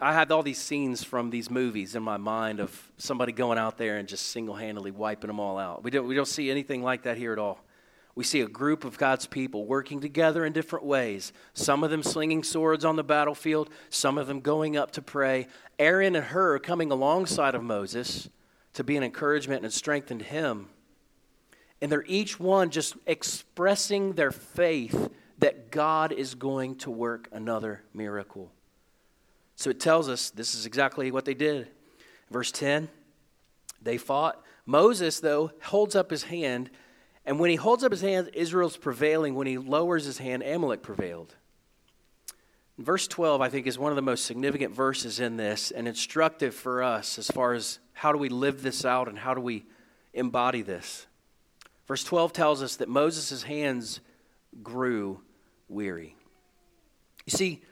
[0.00, 3.78] I had all these scenes from these movies in my mind of somebody going out
[3.78, 5.82] there and just single handedly wiping them all out.
[5.82, 7.60] We don't, we don't see anything like that here at all.
[8.14, 11.32] We see a group of God's people working together in different ways.
[11.52, 15.48] Some of them slinging swords on the battlefield, some of them going up to pray.
[15.78, 18.28] Aaron and Hur coming alongside of Moses
[18.74, 20.68] to be an encouragement and strengthen him.
[21.80, 27.82] And they're each one just expressing their faith that God is going to work another
[27.92, 28.52] miracle.
[29.56, 31.68] So it tells us this is exactly what they did.
[32.30, 32.88] Verse 10
[33.84, 34.42] they fought.
[34.66, 36.70] Moses, though, holds up his hand,
[37.26, 39.34] and when he holds up his hand, Israel's prevailing.
[39.34, 41.34] When he lowers his hand, Amalek prevailed.
[42.78, 46.54] Verse 12, I think, is one of the most significant verses in this and instructive
[46.54, 49.64] for us as far as how do we live this out and how do we
[50.12, 51.06] embody this.
[51.86, 54.00] Verse 12 tells us that Moses' hands
[54.62, 55.20] grew
[55.68, 56.16] weary.
[57.26, 57.62] You see,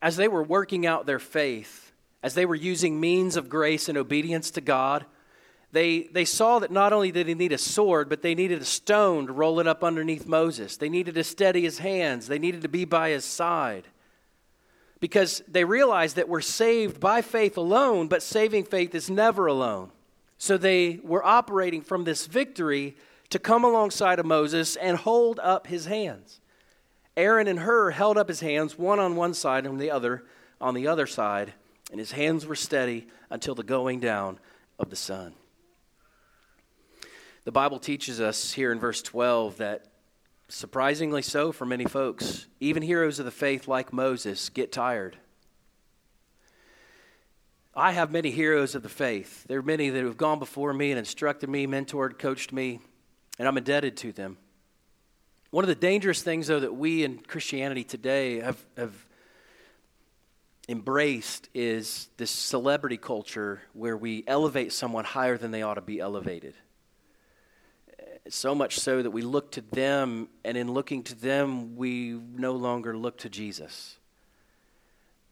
[0.00, 3.98] as they were working out their faith, as they were using means of grace and
[3.98, 5.06] obedience to God,
[5.70, 8.64] they, they saw that not only did he need a sword, but they needed a
[8.64, 10.76] stone to roll it up underneath Moses.
[10.76, 13.88] They needed to steady his hands, they needed to be by his side.
[15.00, 19.92] Because they realized that we're saved by faith alone, but saving faith is never alone.
[20.38, 22.96] So they were operating from this victory
[23.30, 26.40] to come alongside of Moses and hold up his hands.
[27.18, 30.22] Aaron and Hur held up his hands, one on one side and the other
[30.60, 31.52] on the other side,
[31.90, 34.38] and his hands were steady until the going down
[34.78, 35.34] of the sun.
[37.44, 39.86] The Bible teaches us here in verse 12 that,
[40.48, 45.16] surprisingly so for many folks, even heroes of the faith like Moses get tired.
[47.74, 49.44] I have many heroes of the faith.
[49.48, 52.78] There are many that have gone before me and instructed me, mentored, coached me,
[53.40, 54.38] and I'm indebted to them.
[55.50, 59.06] One of the dangerous things, though, that we in Christianity today have, have
[60.68, 66.00] embraced is this celebrity culture where we elevate someone higher than they ought to be
[66.00, 66.52] elevated.
[68.28, 72.52] So much so that we look to them, and in looking to them, we no
[72.52, 73.96] longer look to Jesus.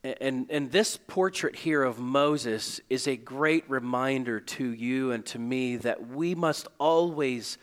[0.02, 5.38] And, and this portrait here of Moses is a great reminder to you and to
[5.38, 7.59] me that we must always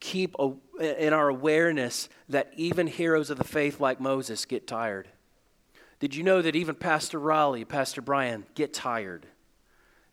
[0.00, 5.08] keep a, in our awareness that even heroes of the faith like Moses get tired.
[6.00, 9.26] Did you know that even Pastor Raleigh, Pastor Brian get tired?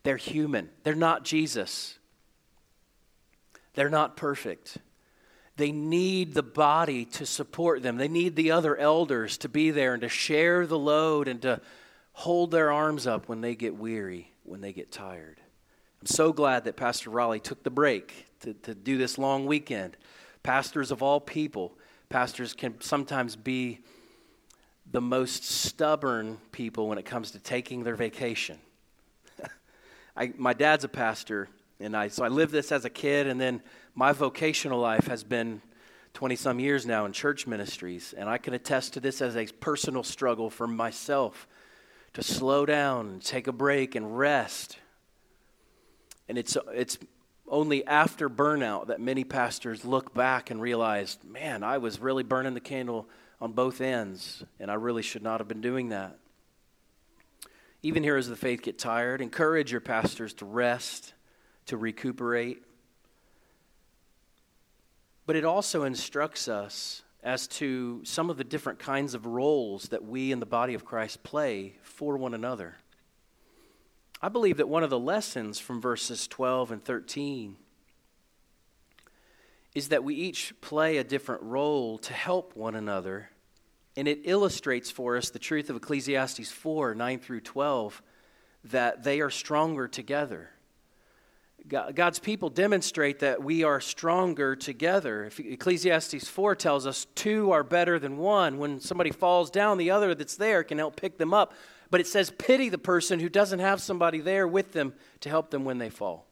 [0.03, 0.69] They're human.
[0.83, 1.97] They're not Jesus.
[3.75, 4.77] They're not perfect.
[5.57, 7.97] They need the body to support them.
[7.97, 11.61] They need the other elders to be there and to share the load and to
[12.13, 15.39] hold their arms up when they get weary, when they get tired.
[16.05, 19.97] I'm so glad that Pastor Raleigh took the break to, to do this long weekend.
[20.43, 21.73] Pastors of all people,
[22.09, 23.79] pastors can sometimes be
[24.91, 28.59] the most stubborn people when it comes to taking their vacation.
[30.15, 31.49] I, my dad's a pastor,
[31.79, 33.63] and I so I lived this as a kid, and then
[33.95, 35.59] my vocational life has been
[36.13, 39.47] 20 some years now in church ministries, and I can attest to this as a
[39.47, 41.47] personal struggle for myself
[42.13, 44.77] to slow down and take a break and rest.
[46.27, 46.97] And it's it's
[47.47, 52.53] only after burnout that many pastors look back and realize, man, I was really burning
[52.53, 53.07] the candle
[53.39, 56.17] on both ends, and I really should not have been doing that.
[57.83, 59.21] Even heroes of the faith get tired.
[59.21, 61.13] Encourage your pastors to rest,
[61.67, 62.63] to recuperate.
[65.27, 70.03] But it also instructs us as to some of the different kinds of roles that
[70.03, 72.75] we in the body of Christ play for one another.
[74.25, 77.57] I believe that one of the lessons from verses 12 and 13
[79.75, 83.29] is that we each play a different role to help one another.
[83.95, 88.01] And it illustrates for us the truth of Ecclesiastes 4 9 through 12
[88.63, 90.49] that they are stronger together.
[91.67, 95.31] God's people demonstrate that we are stronger together.
[95.37, 98.59] Ecclesiastes 4 tells us two are better than one.
[98.59, 101.53] When somebody falls down, the other that's there can help pick them up.
[101.89, 105.49] But it says, pity the person who doesn't have somebody there with them to help
[105.49, 106.27] them when they fall.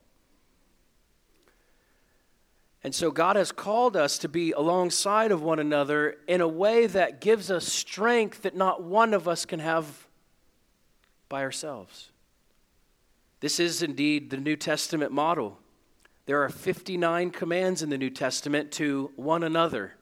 [2.84, 6.86] And so God has called us to be alongside of one another in a way
[6.88, 10.08] that gives us strength that not one of us can have
[11.30, 12.12] by ourselves.
[13.44, 15.60] This is indeed the New Testament model.
[16.28, 19.96] There are 59 commands in the New Testament to one another.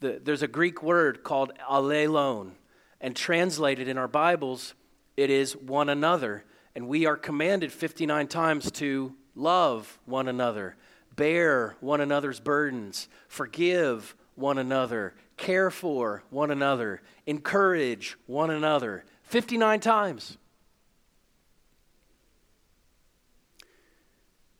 [0.00, 2.52] The, there's a Greek word called allelon,
[2.98, 4.72] and translated in our Bibles,
[5.18, 6.46] it is one another.
[6.74, 10.76] And we are commanded 59 times to love one another,
[11.14, 19.04] bear one another's burdens, forgive one another, care for one another, encourage one another.
[19.24, 20.38] 59 times.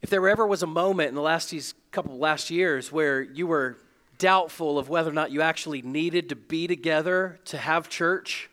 [0.06, 3.48] If there ever was a moment in the last these couple last years where you
[3.48, 3.76] were
[4.18, 8.48] doubtful of whether or not you actually needed to be together to have church,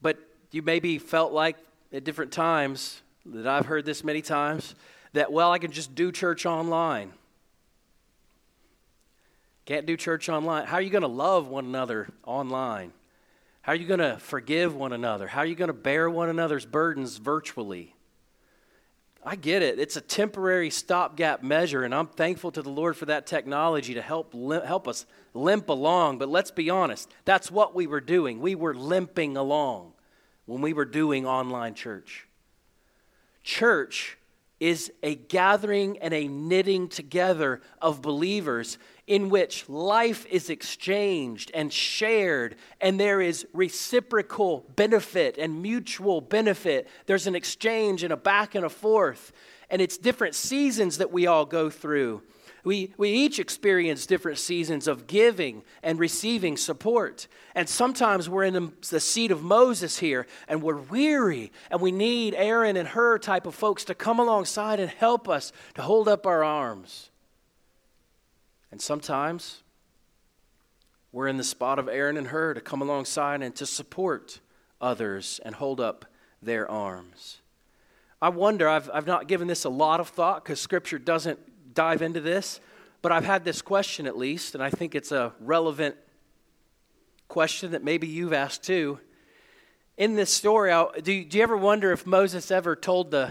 [0.00, 0.18] but
[0.52, 1.56] you maybe felt like
[1.92, 4.76] at different times that I've heard this many times
[5.14, 7.12] that well I can just do church online.
[9.64, 10.64] Can't do church online.
[10.64, 12.92] How are you going to love one another online?
[13.62, 15.26] How are you going to forgive one another?
[15.26, 17.96] How are you going to bear one another's burdens virtually?
[19.28, 19.78] I get it.
[19.78, 24.00] It's a temporary stopgap measure, and I'm thankful to the Lord for that technology to
[24.00, 25.04] help, help us
[25.34, 26.16] limp along.
[26.16, 28.40] But let's be honest, that's what we were doing.
[28.40, 29.92] We were limping along
[30.46, 32.26] when we were doing online church.
[33.42, 34.16] Church
[34.60, 41.72] is a gathering and a knitting together of believers in which life is exchanged and
[41.72, 46.88] shared, and there is reciprocal benefit and mutual benefit.
[47.06, 49.32] There's an exchange and a back and a forth,
[49.70, 52.22] and it's different seasons that we all go through.
[52.64, 57.28] We, we each experience different seasons of giving and receiving support.
[57.54, 61.92] And sometimes we're in the, the seat of Moses here and we're weary and we
[61.92, 66.08] need Aaron and Hur type of folks to come alongside and help us to hold
[66.08, 67.10] up our arms.
[68.70, 69.62] And sometimes
[71.12, 74.40] we're in the spot of Aaron and Hur to come alongside and to support
[74.80, 76.04] others and hold up
[76.42, 77.38] their arms.
[78.20, 81.38] I wonder, I've, I've not given this a lot of thought because Scripture doesn't
[81.78, 82.58] dive into this,
[83.02, 85.94] but I've had this question at least, and I think it's a relevant
[87.28, 88.98] question that maybe you've asked too.
[89.96, 90.72] In this story,
[91.04, 93.30] do do you ever wonder if Moses ever told the,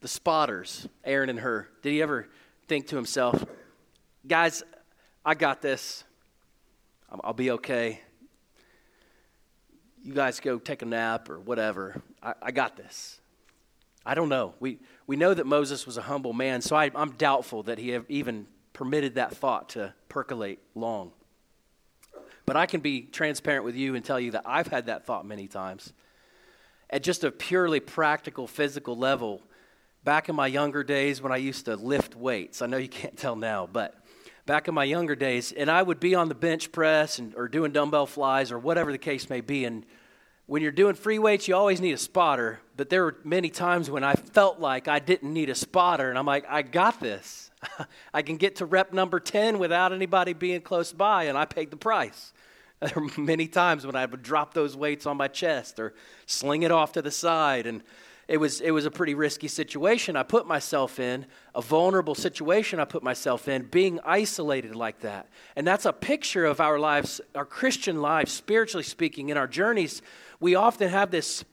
[0.00, 2.26] the spotters, Aaron and Hur, did he ever
[2.66, 3.44] think to himself,
[4.26, 4.64] guys,
[5.24, 6.02] I got this.
[7.22, 8.00] I'll be okay.
[10.02, 12.02] You guys go take a nap or whatever.
[12.20, 13.20] I, I got this.
[14.04, 14.54] I don't know.
[14.58, 17.98] We, we know that Moses was a humble man, so I, am doubtful that he
[18.08, 21.12] even permitted that thought to percolate long.
[22.46, 25.26] But I can be transparent with you and tell you that I've had that thought
[25.26, 25.92] many times.
[26.90, 29.42] At just a purely practical, physical level,
[30.04, 33.16] back in my younger days when I used to lift weights, I know you can't
[33.16, 33.94] tell now, but
[34.46, 37.48] back in my younger days, and I would be on the bench press and, or
[37.48, 39.86] doing dumbbell flies or whatever the case may be, and
[40.46, 42.60] when you're doing free weights, you always need a spotter.
[42.76, 46.18] But there were many times when I felt like I didn't need a spotter, and
[46.18, 47.50] I'm like, I got this.
[48.14, 51.70] I can get to rep number 10 without anybody being close by, and I paid
[51.70, 52.32] the price.
[52.80, 55.94] There were many times when I would drop those weights on my chest or
[56.26, 57.82] sling it off to the side, and
[58.26, 62.80] it was, it was a pretty risky situation I put myself in, a vulnerable situation
[62.80, 65.28] I put myself in, being isolated like that.
[65.56, 70.02] And that's a picture of our lives, our Christian lives, spiritually speaking, in our journeys
[70.40, 71.44] we often have this,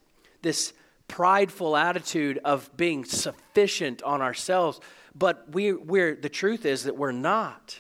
[0.42, 0.74] this
[1.08, 4.80] prideful attitude of being sufficient on ourselves,
[5.16, 7.78] but we, we're, the truth is that we're not.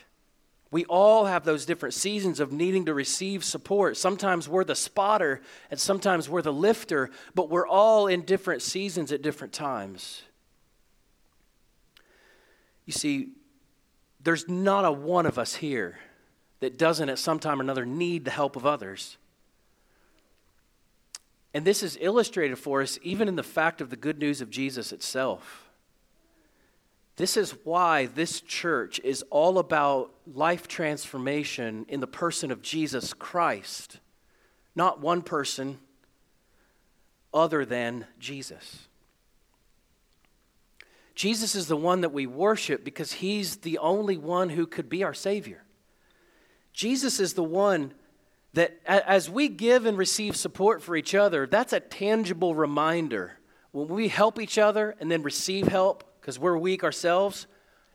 [0.71, 3.97] We all have those different seasons of needing to receive support.
[3.97, 9.11] Sometimes we're the spotter, and sometimes we're the lifter, but we're all in different seasons
[9.11, 10.23] at different times.
[12.85, 13.33] You see,
[14.23, 15.99] there's not a one of us here
[16.61, 19.17] that doesn't at some time or another need the help of others.
[21.53, 24.49] And this is illustrated for us even in the fact of the good news of
[24.49, 25.60] Jesus itself.
[27.17, 33.13] This is why this church is all about life transformation in the person of Jesus
[33.13, 33.99] Christ,
[34.75, 35.79] not one person
[37.33, 38.87] other than Jesus.
[41.13, 45.03] Jesus is the one that we worship because he's the only one who could be
[45.03, 45.63] our Savior.
[46.73, 47.93] Jesus is the one
[48.53, 53.37] that, as we give and receive support for each other, that's a tangible reminder.
[53.71, 57.47] When we help each other and then receive help because we're weak ourselves,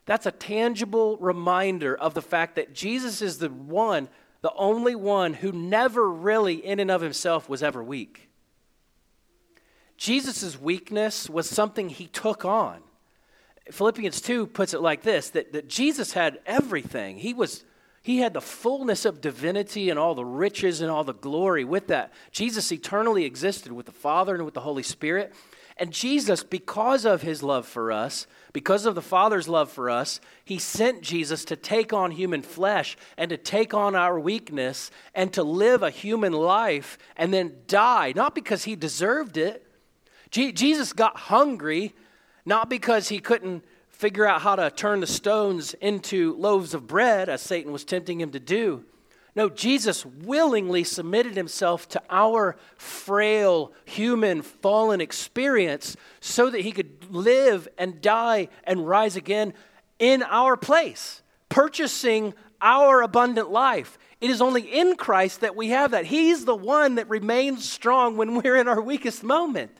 [0.04, 4.08] that's a tangible reminder of the fact that Jesus is the one,
[4.42, 8.28] the only one who never really, in and of himself, was ever weak.
[9.96, 12.80] Jesus' weakness was something he took on.
[13.70, 17.18] Philippians 2 puts it like this that, that Jesus had everything.
[17.18, 17.64] He was
[18.02, 21.88] he had the fullness of divinity and all the riches and all the glory with
[21.88, 22.12] that.
[22.30, 25.34] Jesus eternally existed with the Father and with the Holy Spirit.
[25.78, 30.20] And Jesus, because of his love for us, because of the Father's love for us,
[30.44, 35.32] he sent Jesus to take on human flesh and to take on our weakness and
[35.34, 39.62] to live a human life and then die, not because he deserved it.
[40.30, 41.94] Jesus got hungry
[42.46, 47.28] not because he couldn't figure out how to turn the stones into loaves of bread,
[47.28, 48.84] as Satan was tempting him to do.
[49.36, 57.12] No, Jesus willingly submitted himself to our frail, human, fallen experience so that he could
[57.14, 59.52] live and die and rise again
[59.98, 62.32] in our place, purchasing
[62.62, 63.98] our abundant life.
[64.22, 66.06] It is only in Christ that we have that.
[66.06, 69.70] He's the one that remains strong when we're in our weakest moment.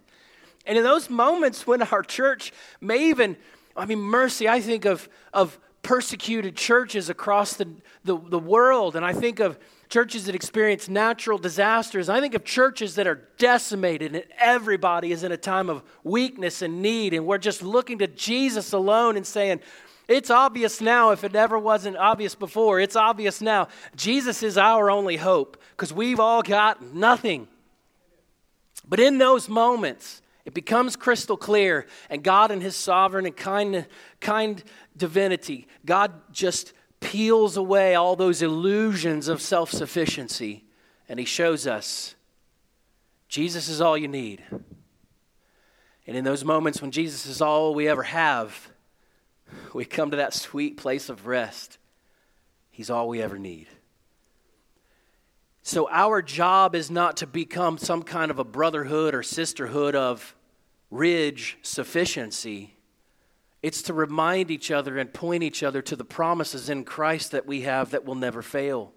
[0.66, 2.52] And in those moments when our church
[2.82, 3.38] may even,
[3.74, 7.68] I mean, mercy, I think of, of persecuted churches across the,
[8.04, 9.56] the, the world, and I think of
[9.88, 12.08] churches that experience natural disasters.
[12.08, 16.60] I think of churches that are decimated and everybody is in a time of weakness
[16.60, 19.60] and need, and we're just looking to Jesus alone and saying,
[20.08, 22.80] it's obvious now if it never wasn't obvious before.
[22.80, 23.68] It's obvious now.
[23.94, 27.46] Jesus is our only hope because we've all got nothing.
[28.88, 33.84] But in those moments, it becomes crystal clear, and God, in His sovereign and kind,
[34.20, 34.62] kind
[34.96, 40.64] divinity, God just peels away all those illusions of self sufficiency,
[41.08, 42.14] and He shows us
[43.28, 44.42] Jesus is all you need.
[46.06, 48.70] And in those moments when Jesus is all we ever have,
[49.74, 51.78] we come to that sweet place of rest.
[52.70, 53.66] He's all we ever need.
[55.62, 60.36] So, our job is not to become some kind of a brotherhood or sisterhood of
[60.92, 62.75] ridge sufficiency.
[63.62, 67.46] It's to remind each other and point each other to the promises in Christ that
[67.46, 68.92] we have that will never fail.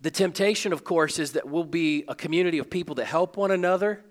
[0.00, 3.50] The temptation, of course, is that we'll be a community of people that help one
[3.50, 4.04] another,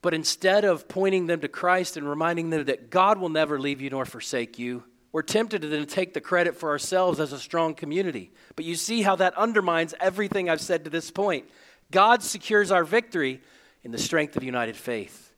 [0.00, 3.80] but instead of pointing them to Christ and reminding them that God will never leave
[3.80, 7.38] you nor forsake you, we're tempted to then take the credit for ourselves as a
[7.38, 8.32] strong community.
[8.56, 11.44] But you see how that undermines everything I've said to this point.
[11.90, 13.42] God secures our victory,
[13.84, 15.31] in the strength of united faith.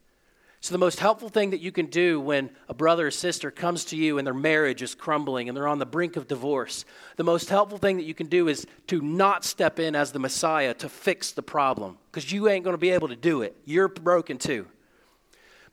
[0.65, 3.85] So, the most helpful thing that you can do when a brother or sister comes
[3.85, 6.87] to you and their marriage is crumbling and they're on the brink of divorce,
[7.17, 10.19] the most helpful thing that you can do is to not step in as the
[10.19, 13.55] Messiah to fix the problem because you ain't going to be able to do it.
[13.67, 14.67] You're broken too.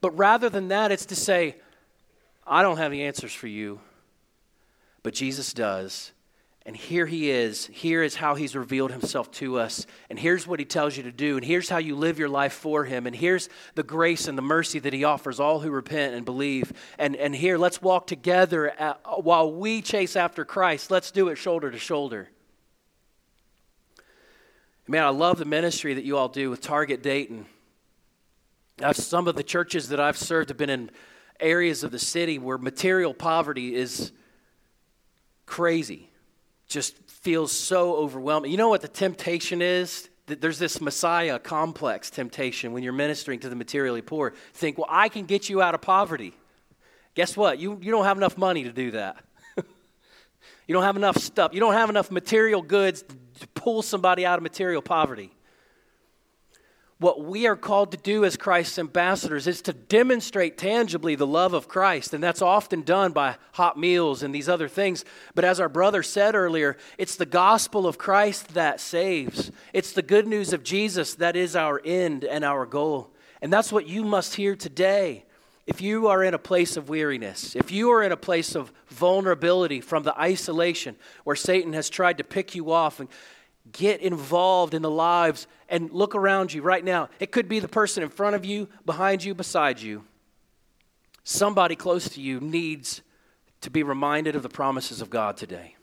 [0.01, 1.55] But rather than that, it's to say,
[2.45, 3.79] I don't have the answers for you,
[5.03, 6.11] but Jesus does.
[6.63, 7.65] And here he is.
[7.67, 9.87] Here is how he's revealed himself to us.
[10.11, 11.35] And here's what he tells you to do.
[11.35, 13.07] And here's how you live your life for him.
[13.07, 16.71] And here's the grace and the mercy that he offers all who repent and believe.
[16.99, 20.91] And, and here, let's walk together at, while we chase after Christ.
[20.91, 22.29] Let's do it shoulder to shoulder.
[24.87, 27.47] Man, I love the ministry that you all do with Target Dayton.
[28.93, 30.91] some of the churches that I've served have been in
[31.39, 34.11] areas of the city where material poverty is
[35.47, 36.10] crazy
[36.71, 38.49] just feels so overwhelming.
[38.51, 40.09] You know what the temptation is?
[40.25, 44.33] There's this Messiah complex temptation when you're ministering to the materially poor.
[44.53, 46.33] Think, well, I can get you out of poverty.
[47.15, 47.59] Guess what?
[47.59, 49.17] You, you don't have enough money to do that.
[49.57, 51.53] you don't have enough stuff.
[51.53, 53.03] You don't have enough material goods
[53.41, 55.31] to pull somebody out of material poverty
[57.01, 61.55] what we are called to do as Christ's ambassadors is to demonstrate tangibly the love
[61.55, 62.13] of Christ.
[62.13, 65.03] And that's often done by hot meals and these other things.
[65.33, 69.51] But as our brother said earlier, it's the gospel of Christ that saves.
[69.73, 73.09] It's the good news of Jesus that is our end and our goal.
[73.41, 75.25] And that's what you must hear today.
[75.65, 78.71] If you are in a place of weariness, if you are in a place of
[78.89, 83.09] vulnerability from the isolation where Satan has tried to pick you off and
[83.71, 87.09] Get involved in the lives and look around you right now.
[87.19, 90.03] It could be the person in front of you, behind you, beside you.
[91.23, 93.01] Somebody close to you needs
[93.61, 95.75] to be reminded of the promises of God today.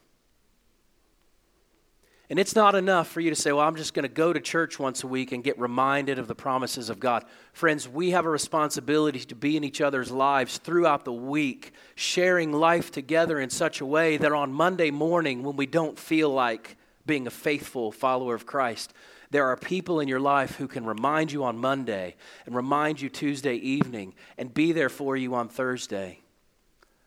[2.30, 4.40] And it's not enough for you to say, well, I'm just going to go to
[4.40, 7.24] church once a week and get reminded of the promises of God.
[7.54, 12.52] Friends, we have a responsibility to be in each other's lives throughout the week, sharing
[12.52, 16.76] life together in such a way that on Monday morning, when we don't feel like
[17.08, 18.92] being a faithful follower of Christ,
[19.30, 22.14] there are people in your life who can remind you on Monday
[22.46, 26.20] and remind you Tuesday evening and be there for you on Thursday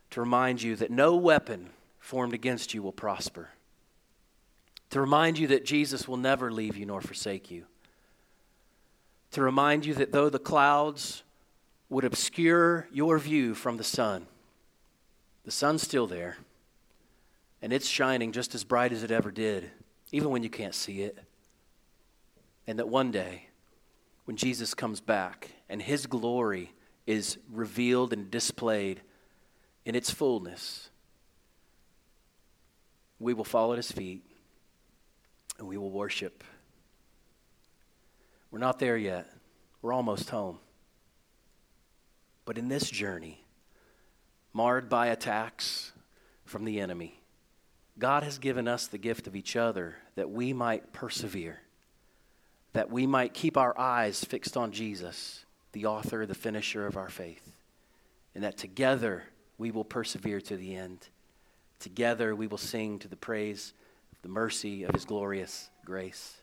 [0.09, 3.49] to remind you that no weapon formed against you will prosper.
[4.89, 7.63] To remind you that Jesus will never leave you nor forsake you,
[9.31, 11.23] to remind you that though the clouds
[11.89, 14.27] would obscure your view from the sun,
[15.45, 16.37] the sun's still there,
[17.61, 19.71] and it's shining just as bright as it ever did,
[20.11, 21.17] even when you can't see it.
[22.67, 23.47] And that one day,
[24.25, 26.73] when Jesus comes back and his glory
[27.07, 29.01] is revealed and displayed
[29.85, 30.89] in its fullness,
[33.19, 34.23] we will fall at his feet
[35.57, 36.43] and we will worship.
[38.49, 39.31] We're not there yet.
[39.81, 40.59] We're almost home.
[42.45, 43.45] But in this journey,
[44.53, 45.93] marred by attacks
[46.43, 47.20] from the enemy,
[48.01, 51.61] God has given us the gift of each other that we might persevere,
[52.73, 57.09] that we might keep our eyes fixed on Jesus, the author, the finisher of our
[57.09, 57.55] faith,
[58.33, 59.25] and that together
[59.59, 61.09] we will persevere to the end.
[61.77, 63.71] Together we will sing to the praise
[64.23, 66.41] the mercy of his glorious grace.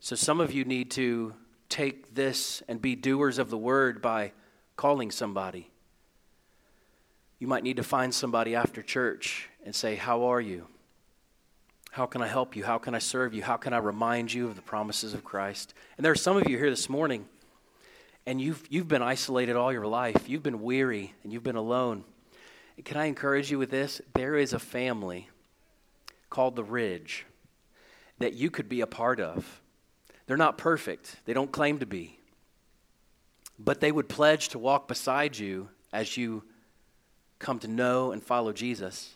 [0.00, 1.32] So, some of you need to
[1.70, 4.32] take this and be doers of the word by
[4.76, 5.70] calling somebody.
[7.38, 10.66] You might need to find somebody after church and say, How are you?
[11.90, 12.64] How can I help you?
[12.64, 13.42] How can I serve you?
[13.42, 15.74] How can I remind you of the promises of Christ?
[15.96, 17.26] And there are some of you here this morning,
[18.26, 20.28] and you've, you've been isolated all your life.
[20.28, 22.04] You've been weary and you've been alone.
[22.76, 24.00] And can I encourage you with this?
[24.14, 25.28] There is a family
[26.30, 27.24] called the Ridge
[28.18, 29.60] that you could be a part of.
[30.26, 32.18] They're not perfect, they don't claim to be.
[33.58, 36.44] But they would pledge to walk beside you as you
[37.38, 39.15] come to know and follow Jesus.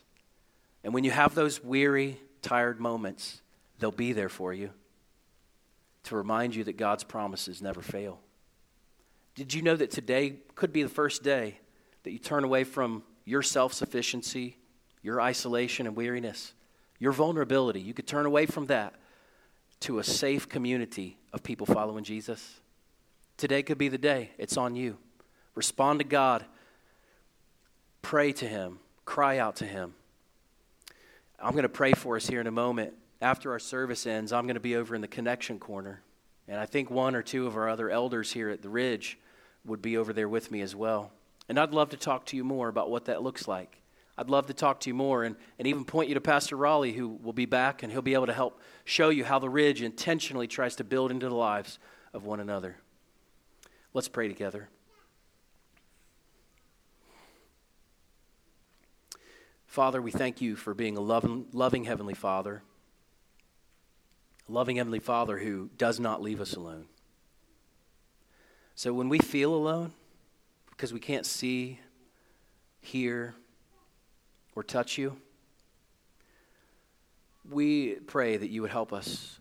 [0.83, 3.41] And when you have those weary, tired moments,
[3.79, 4.71] they'll be there for you
[6.03, 8.19] to remind you that God's promises never fail.
[9.35, 11.59] Did you know that today could be the first day
[12.03, 14.57] that you turn away from your self sufficiency,
[15.03, 16.53] your isolation, and weariness,
[16.99, 18.95] your vulnerability, you could turn away from that
[19.81, 22.59] to a safe community of people following Jesus.
[23.37, 24.31] Today could be the day.
[24.37, 24.97] It's on you.
[25.55, 26.45] Respond to God.
[28.01, 28.79] Pray to Him.
[29.05, 29.95] Cry out to Him.
[31.43, 32.93] I'm going to pray for us here in a moment.
[33.19, 36.01] After our service ends, I'm going to be over in the connection corner.
[36.47, 39.17] And I think one or two of our other elders here at the Ridge
[39.65, 41.11] would be over there with me as well.
[41.49, 43.81] And I'd love to talk to you more about what that looks like.
[44.17, 46.93] I'd love to talk to you more and, and even point you to Pastor Raleigh,
[46.93, 49.81] who will be back, and he'll be able to help show you how the Ridge
[49.81, 51.79] intentionally tries to build into the lives
[52.13, 52.77] of one another.
[53.93, 54.69] Let's pray together.
[59.71, 62.61] Father, we thank you for being a loving, loving Heavenly Father,
[64.49, 66.87] a loving Heavenly Father who does not leave us alone.
[68.75, 69.93] So when we feel alone,
[70.71, 71.79] because we can't see,
[72.81, 73.33] hear,
[74.57, 75.15] or touch you,
[77.49, 79.39] we pray that you would help us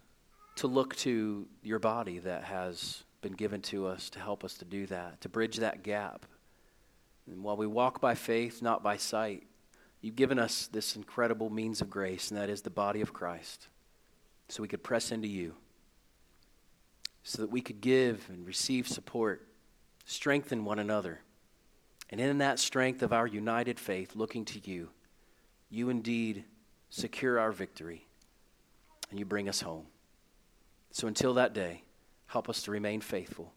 [0.55, 4.65] to look to your body that has been given to us to help us to
[4.65, 6.25] do that, to bridge that gap.
[7.27, 9.49] And while we walk by faith, not by sight,
[10.01, 13.69] you've given us this incredible means of grace, and that is the body of Christ,
[14.49, 15.55] so we could press into you,
[17.23, 19.47] so that we could give and receive support,
[20.05, 21.21] strengthen one another.
[22.11, 24.89] And in that strength of our united faith, looking to you,
[25.69, 26.45] you indeed
[26.91, 28.07] secure our victory
[29.11, 29.87] and you bring us home.
[30.91, 31.85] So until that day,
[32.27, 33.53] help us to remain faithful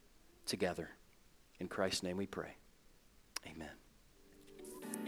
[0.46, 0.89] together.
[1.60, 2.56] In Christ's name we pray.
[3.48, 3.83] Amen.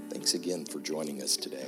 [0.10, 1.68] Thanks again for joining us today.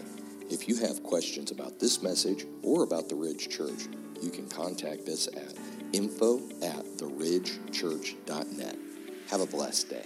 [0.49, 3.88] If you have questions about this message or about the Ridge Church,
[4.21, 5.53] you can contact us at
[5.93, 8.75] info at theridgechurch.net.
[9.30, 10.05] Have a blessed day.